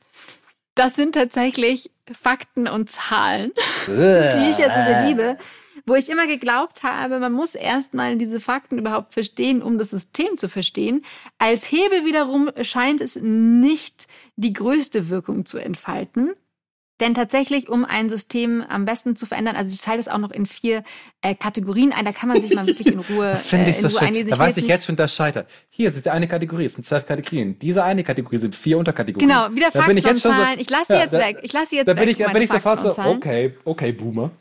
das 0.75 0.95
sind 0.95 1.13
tatsächlich 1.13 1.91
Fakten 2.11 2.67
und 2.67 2.89
Zahlen, 2.89 3.51
die 3.87 4.49
ich 4.49 4.57
jetzt 4.57 4.73
sehr 4.73 5.05
liebe. 5.07 5.37
Wo 5.85 5.95
ich 5.95 6.09
immer 6.09 6.27
geglaubt 6.27 6.83
habe, 6.83 7.19
man 7.19 7.33
muss 7.33 7.55
erstmal 7.55 8.15
diese 8.15 8.39
Fakten 8.39 8.77
überhaupt 8.77 9.13
verstehen, 9.13 9.61
um 9.61 9.77
das 9.77 9.89
System 9.89 10.37
zu 10.37 10.47
verstehen. 10.47 11.03
Als 11.39 11.69
Hebel 11.69 12.05
wiederum 12.05 12.49
scheint 12.61 13.01
es 13.01 13.17
nicht 13.21 14.07
die 14.37 14.53
größte 14.53 15.09
Wirkung 15.09 15.45
zu 15.45 15.57
entfalten. 15.57 16.35
Denn 17.03 17.15
tatsächlich, 17.15 17.67
um 17.67 17.83
ein 17.83 18.09
System 18.09 18.63
am 18.69 18.85
besten 18.85 19.17
zu 19.17 19.25
verändern, 19.25 19.57
also 19.57 19.73
ich 19.73 19.81
teile 19.81 19.97
das 19.97 20.07
auch 20.07 20.19
noch 20.19 20.31
in 20.31 20.45
vier 20.45 20.83
äh, 21.21 21.35
Kategorien 21.35 21.91
ein, 21.91 22.05
da 22.05 22.13
kann 22.13 22.29
man 22.29 22.39
sich 22.39 22.55
mal 22.55 22.65
wirklich 22.65 22.87
in 22.87 22.99
Ruhe, 22.99 23.31
das 23.31 23.45
finde 23.45 23.71
ich 23.71 23.77
äh, 23.77 23.89
so 23.89 23.99
schön. 23.99 24.25
Da 24.25 24.39
weiß 24.39 24.55
ich 24.55 24.67
jetzt 24.67 24.85
schon, 24.85 24.95
das 24.95 25.13
scheitert. 25.13 25.49
Hier 25.69 25.89
ist 25.89 26.07
eine 26.07 26.29
Kategorie, 26.29 26.63
es 26.63 26.75
sind 26.75 26.85
zwölf 26.85 27.05
Kategorien. 27.05 27.59
Diese 27.59 27.83
eine 27.83 28.05
Kategorie 28.05 28.37
sind 28.37 28.55
vier 28.55 28.77
Unterkategorien. 28.77 29.27
Genau, 29.27 29.51
wieder 29.51 29.65
Fakten 29.65 29.81
da 29.81 29.87
bin 29.87 29.97
ich 29.97 30.05
jetzt 30.05 30.21
schon 30.21 30.33
so, 30.33 30.41
Ich 30.57 30.69
lasse 30.69 30.85
sie 30.87 30.93
ja, 30.93 30.99
jetzt 31.01 31.13
da, 31.13 31.19
weg. 31.19 31.39
Ich 31.41 31.51
lasse 31.51 31.67
sie 31.71 31.75
jetzt 31.75 31.87
da 31.89 31.93
bin 31.93 32.07
weg. 32.07 32.17
Ich, 32.17 32.25
da 32.25 32.31
bin 32.31 32.41
ich 32.41 32.49
sofort 32.49 32.79
so, 32.79 32.97
okay, 32.97 33.53
okay, 33.65 33.91
Boomer. 33.91 34.31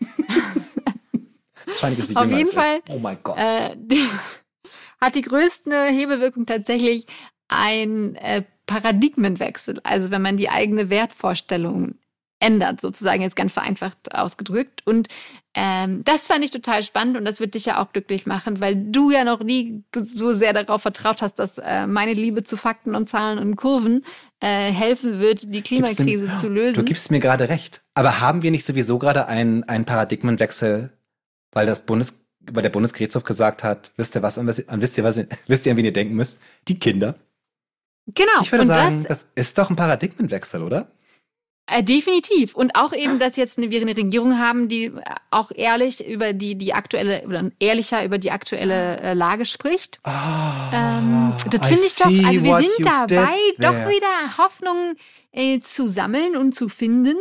Auf 2.14 2.30
jeden 2.30 2.50
Fall. 2.50 2.80
Oh 2.90 2.98
mein 2.98 3.16
Gott. 3.22 3.38
Äh, 3.38 3.76
die, 3.78 4.04
hat 5.00 5.14
die 5.14 5.22
größte 5.22 5.86
Hebelwirkung 5.86 6.44
tatsächlich 6.44 7.06
ein 7.48 8.14
äh, 8.16 8.42
Paradigmenwechsel. 8.66 9.80
Also 9.84 10.10
wenn 10.10 10.20
man 10.20 10.36
die 10.36 10.50
eigene 10.50 10.90
Wertvorstellung 10.90 11.94
ändert, 12.40 12.80
sozusagen 12.80 13.22
jetzt 13.22 13.36
ganz 13.36 13.52
vereinfacht 13.52 14.14
ausgedrückt. 14.14 14.82
Und 14.86 15.08
ähm, 15.54 16.02
das 16.04 16.26
fand 16.26 16.44
ich 16.44 16.50
total 16.50 16.82
spannend 16.82 17.16
und 17.16 17.24
das 17.24 17.40
wird 17.40 17.54
dich 17.54 17.66
ja 17.66 17.82
auch 17.82 17.92
glücklich 17.92 18.26
machen, 18.26 18.60
weil 18.60 18.76
du 18.76 19.10
ja 19.10 19.24
noch 19.24 19.40
nie 19.40 19.84
so 20.06 20.32
sehr 20.32 20.52
darauf 20.52 20.82
vertraut 20.82 21.22
hast, 21.22 21.34
dass 21.38 21.58
äh, 21.58 21.86
meine 21.86 22.14
Liebe 22.14 22.42
zu 22.42 22.56
Fakten 22.56 22.94
und 22.94 23.08
Zahlen 23.08 23.38
und 23.38 23.56
Kurven 23.56 24.04
äh, 24.40 24.70
helfen 24.70 25.20
wird, 25.20 25.52
die 25.52 25.62
Klimakrise 25.62 26.26
denn, 26.26 26.36
zu 26.36 26.48
lösen. 26.48 26.76
Du 26.76 26.84
gibst 26.84 27.10
mir 27.10 27.20
gerade 27.20 27.48
recht. 27.48 27.82
Aber 27.94 28.20
haben 28.20 28.42
wir 28.42 28.50
nicht 28.50 28.64
sowieso 28.64 28.98
gerade 28.98 29.26
einen, 29.26 29.64
einen 29.64 29.84
Paradigmenwechsel, 29.84 30.90
weil 31.52 31.66
das 31.66 31.84
Bundes, 31.84 32.24
weil 32.40 32.62
der 32.62 32.70
Bundesgerichtshof 32.70 33.24
gesagt 33.24 33.64
hat, 33.64 33.92
wisst 33.96 34.14
ihr 34.14 34.22
was, 34.22 34.38
an, 34.38 34.46
wisst 34.46 34.98
ihr 34.98 35.04
was, 35.04 35.20
wisst 35.46 35.66
ihr, 35.66 35.72
an 35.72 35.78
wen 35.78 35.84
ihr 35.84 35.92
denken 35.92 36.14
müsst? 36.14 36.40
Die 36.68 36.78
Kinder. 36.78 37.16
Genau. 38.06 38.42
Ich 38.42 38.50
würde 38.50 38.62
und 38.62 38.68
sagen, 38.68 39.04
das, 39.08 39.20
das 39.20 39.26
ist 39.34 39.58
doch 39.58 39.68
ein 39.68 39.76
Paradigmenwechsel, 39.76 40.62
oder? 40.62 40.90
Äh, 41.66 41.84
definitiv. 41.84 42.54
Und 42.54 42.74
auch 42.74 42.92
eben, 42.92 43.18
dass 43.18 43.36
jetzt 43.36 43.58
eine, 43.58 43.70
wir 43.70 43.80
eine 43.80 43.96
Regierung 43.96 44.38
haben, 44.38 44.68
die 44.68 44.92
auch 45.30 45.52
ehrlich 45.54 46.06
über 46.06 46.32
die, 46.32 46.56
die 46.56 46.74
aktuelle, 46.74 47.22
oder 47.26 47.50
ehrlicher 47.60 48.04
über 48.04 48.18
die 48.18 48.32
aktuelle 48.32 48.98
äh, 49.00 49.14
Lage 49.14 49.44
spricht. 49.44 50.00
Oh, 50.04 50.10
ähm, 50.10 51.32
das 51.48 51.66
finde 51.68 51.82
ich 51.84 51.94
doch, 51.94 52.06
also 52.06 52.44
wir 52.44 52.56
sind 52.56 52.86
dabei, 52.86 53.36
doch 53.58 53.88
wieder 53.88 54.38
Hoffnung 54.38 54.96
äh, 55.32 55.60
zu 55.60 55.86
sammeln 55.86 56.36
und 56.36 56.54
zu 56.54 56.68
finden. 56.68 57.16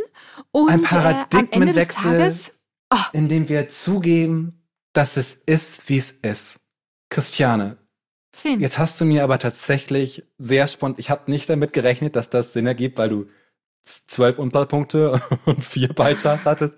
Und 0.51 0.69
Ein 0.69 0.81
Paradigmenwechsel, 0.81 2.19
äh, 2.19 2.33
oh. 2.91 2.97
in 3.13 3.27
dem 3.27 3.49
wir 3.49 3.69
zugeben, 3.69 4.63
dass 4.93 5.17
es 5.17 5.33
ist, 5.33 5.89
wie 5.89 5.97
es 5.97 6.09
ist. 6.09 6.59
Christiane, 7.09 7.77
Schön. 8.35 8.59
jetzt 8.59 8.79
hast 8.79 8.99
du 8.99 9.05
mir 9.05 9.23
aber 9.23 9.37
tatsächlich 9.37 10.23
sehr 10.37 10.67
spontan, 10.67 10.99
ich 10.99 11.09
habe 11.09 11.29
nicht 11.29 11.49
damit 11.49 11.73
gerechnet, 11.73 12.15
dass 12.15 12.29
das 12.29 12.53
Sinn 12.53 12.65
ergibt, 12.65 12.97
weil 12.97 13.09
du 13.09 13.25
zwölf 14.07 14.39
Unfallpunkte 14.39 15.21
und 15.45 15.63
vier 15.63 15.89
Beitrag 15.93 16.45
hattest. 16.45 16.77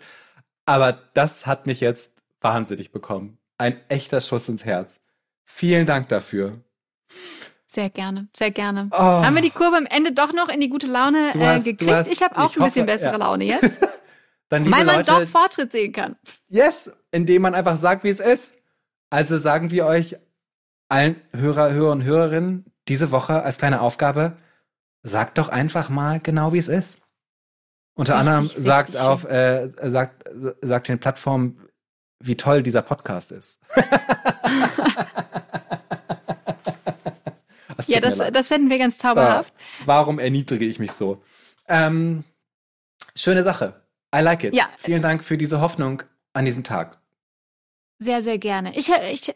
Aber 0.66 0.94
das 1.14 1.46
hat 1.46 1.66
mich 1.66 1.82
jetzt 1.82 2.14
wahnsinnig 2.40 2.92
bekommen. 2.92 3.38
Ein 3.58 3.80
echter 3.90 4.22
Schuss 4.22 4.50
ins 4.50 4.66
Herz. 4.66 5.00
Vielen 5.44 5.86
Dank 5.86 6.10
dafür. 6.10 6.62
Sehr 7.66 7.90
gerne, 7.90 8.28
sehr 8.36 8.52
gerne. 8.52 8.90
Oh. 8.92 8.98
Haben 8.98 9.36
wir 9.36 9.42
die 9.42 9.50
Kurve 9.50 9.78
am 9.78 9.86
Ende 9.86 10.12
doch 10.12 10.34
noch 10.34 10.50
in 10.50 10.60
die 10.60 10.70
gute 10.70 10.88
Laune 10.88 11.34
äh, 11.34 11.40
hast, 11.40 11.64
gekriegt? 11.64 11.92
Hast, 11.92 12.12
ich 12.12 12.22
habe 12.22 12.38
auch 12.38 12.52
ich 12.52 12.58
ein 12.58 12.66
bisschen 12.66 12.84
hoffe, 12.84 12.94
bessere 12.94 13.12
ja. 13.14 13.18
Laune 13.18 13.46
jetzt. 13.46 13.80
Dann, 14.50 14.70
weil 14.70 14.84
man 14.84 14.98
Leute, 14.98 15.12
doch 15.12 15.28
Fortschritt 15.28 15.72
sehen 15.72 15.94
kann. 15.94 16.18
Yes, 16.50 16.92
indem 17.12 17.44
man 17.44 17.56
einfach 17.56 17.78
sagt, 17.78 18.04
wie 18.04 18.10
es 18.10 18.20
ist. 18.20 18.54
Also 19.10 19.38
sagen 19.38 19.72
wir 19.72 19.86
euch 19.86 20.18
allen 20.90 21.22
Hörer, 21.34 21.72
Hörer 21.72 21.92
und 21.92 22.04
Hörerinnen 22.04 22.66
diese 22.90 23.12
Woche 23.12 23.44
als 23.44 23.58
kleine 23.58 23.80
Aufgabe, 23.80 24.38
sagt 25.04 25.38
doch 25.38 25.48
einfach 25.48 25.90
mal 25.90 26.20
genau, 26.20 26.52
wie 26.52 26.58
es 26.58 26.68
ist. 26.68 27.01
Unter 27.96 28.16
richtig, 28.20 28.30
anderem 28.30 28.64
sagt 28.64 28.98
auf, 28.98 29.26
äh, 29.26 29.68
sagt, 29.90 30.24
sagt 30.62 30.88
den 30.88 31.00
Plattformen, 31.00 31.60
wie 32.20 32.38
toll 32.38 32.64
dieser 32.64 32.82
Podcast 32.82 33.32
ist. 33.32 33.60
ja, 37.88 38.00
das, 38.00 38.18
das 38.18 38.48
fänden 38.48 38.70
wir 38.70 38.78
ganz 38.78 38.98
zauberhaft. 38.98 39.54
Ah, 39.58 39.84
warum 39.86 40.20
erniedrige 40.20 40.66
ich 40.66 40.80
mich 40.80 40.92
so? 40.94 41.22
Ähm, 41.68 42.24
schöne 43.16 43.44
Sache. 43.44 43.82
I 44.16 44.20
like 44.20 44.44
it. 44.44 44.56
Ja. 44.56 44.70
Vielen 44.78 45.02
Dank 45.02 45.24
für 45.24 45.38
diese 45.38 45.62
Hoffnung 45.62 46.04
an 46.34 46.46
diesem 46.46 46.64
Tag. 46.64 47.00
Sehr, 48.00 48.24
sehr 48.24 48.38
gerne. 48.38 48.72
Ich, 48.76 48.90
ich 49.14 49.34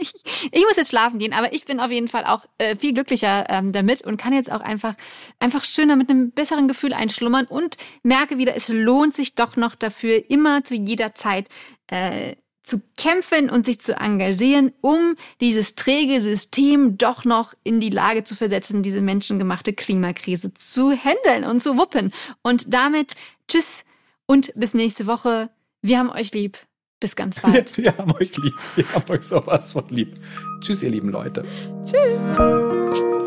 ich, 0.00 0.12
ich, 0.52 0.64
muss 0.64 0.76
jetzt 0.76 0.90
schlafen 0.90 1.18
gehen, 1.18 1.32
aber 1.32 1.52
ich 1.52 1.64
bin 1.64 1.80
auf 1.80 1.90
jeden 1.90 2.08
Fall 2.08 2.24
auch 2.24 2.44
äh, 2.58 2.76
viel 2.76 2.92
glücklicher 2.92 3.46
ähm, 3.48 3.72
damit 3.72 4.02
und 4.02 4.16
kann 4.16 4.32
jetzt 4.32 4.52
auch 4.52 4.60
einfach, 4.60 4.94
einfach 5.38 5.64
schöner 5.64 5.96
mit 5.96 6.10
einem 6.10 6.30
besseren 6.30 6.68
Gefühl 6.68 6.92
einschlummern 6.92 7.46
und 7.46 7.76
merke 8.02 8.38
wieder, 8.38 8.56
es 8.56 8.68
lohnt 8.68 9.14
sich 9.14 9.34
doch 9.34 9.56
noch 9.56 9.74
dafür, 9.74 10.30
immer 10.30 10.64
zu 10.64 10.74
jeder 10.74 11.14
Zeit 11.14 11.48
äh, 11.88 12.36
zu 12.68 12.82
kämpfen 12.98 13.48
und 13.48 13.64
sich 13.64 13.80
zu 13.80 13.96
engagieren, 13.96 14.72
um 14.82 15.14
dieses 15.40 15.74
träge 15.74 16.20
System 16.20 16.98
doch 16.98 17.24
noch 17.24 17.54
in 17.64 17.80
die 17.80 17.88
Lage 17.88 18.24
zu 18.24 18.36
versetzen, 18.36 18.82
diese 18.82 19.00
menschengemachte 19.00 19.72
Klimakrise 19.72 20.52
zu 20.52 20.92
handeln 20.92 21.44
und 21.44 21.62
zu 21.62 21.78
wuppen. 21.78 22.12
Und 22.42 22.74
damit 22.74 23.14
tschüss 23.48 23.84
und 24.26 24.52
bis 24.54 24.74
nächste 24.74 25.06
Woche. 25.06 25.48
Wir 25.80 25.98
haben 25.98 26.10
euch 26.10 26.32
lieb. 26.32 26.58
Bis 27.00 27.16
ganz 27.16 27.40
bald. 27.42 27.76
Wir, 27.76 27.84
wir 27.84 27.98
haben 27.98 28.12
euch 28.12 28.36
lieb. 28.36 28.54
Wir 28.76 28.92
haben 28.92 29.10
euch 29.10 29.22
sowas 29.22 29.72
von 29.72 29.88
lieb. 29.88 30.18
Tschüss, 30.60 30.82
ihr 30.82 30.90
lieben 30.90 31.10
Leute. 31.10 31.44
Tschüss. 31.84 33.17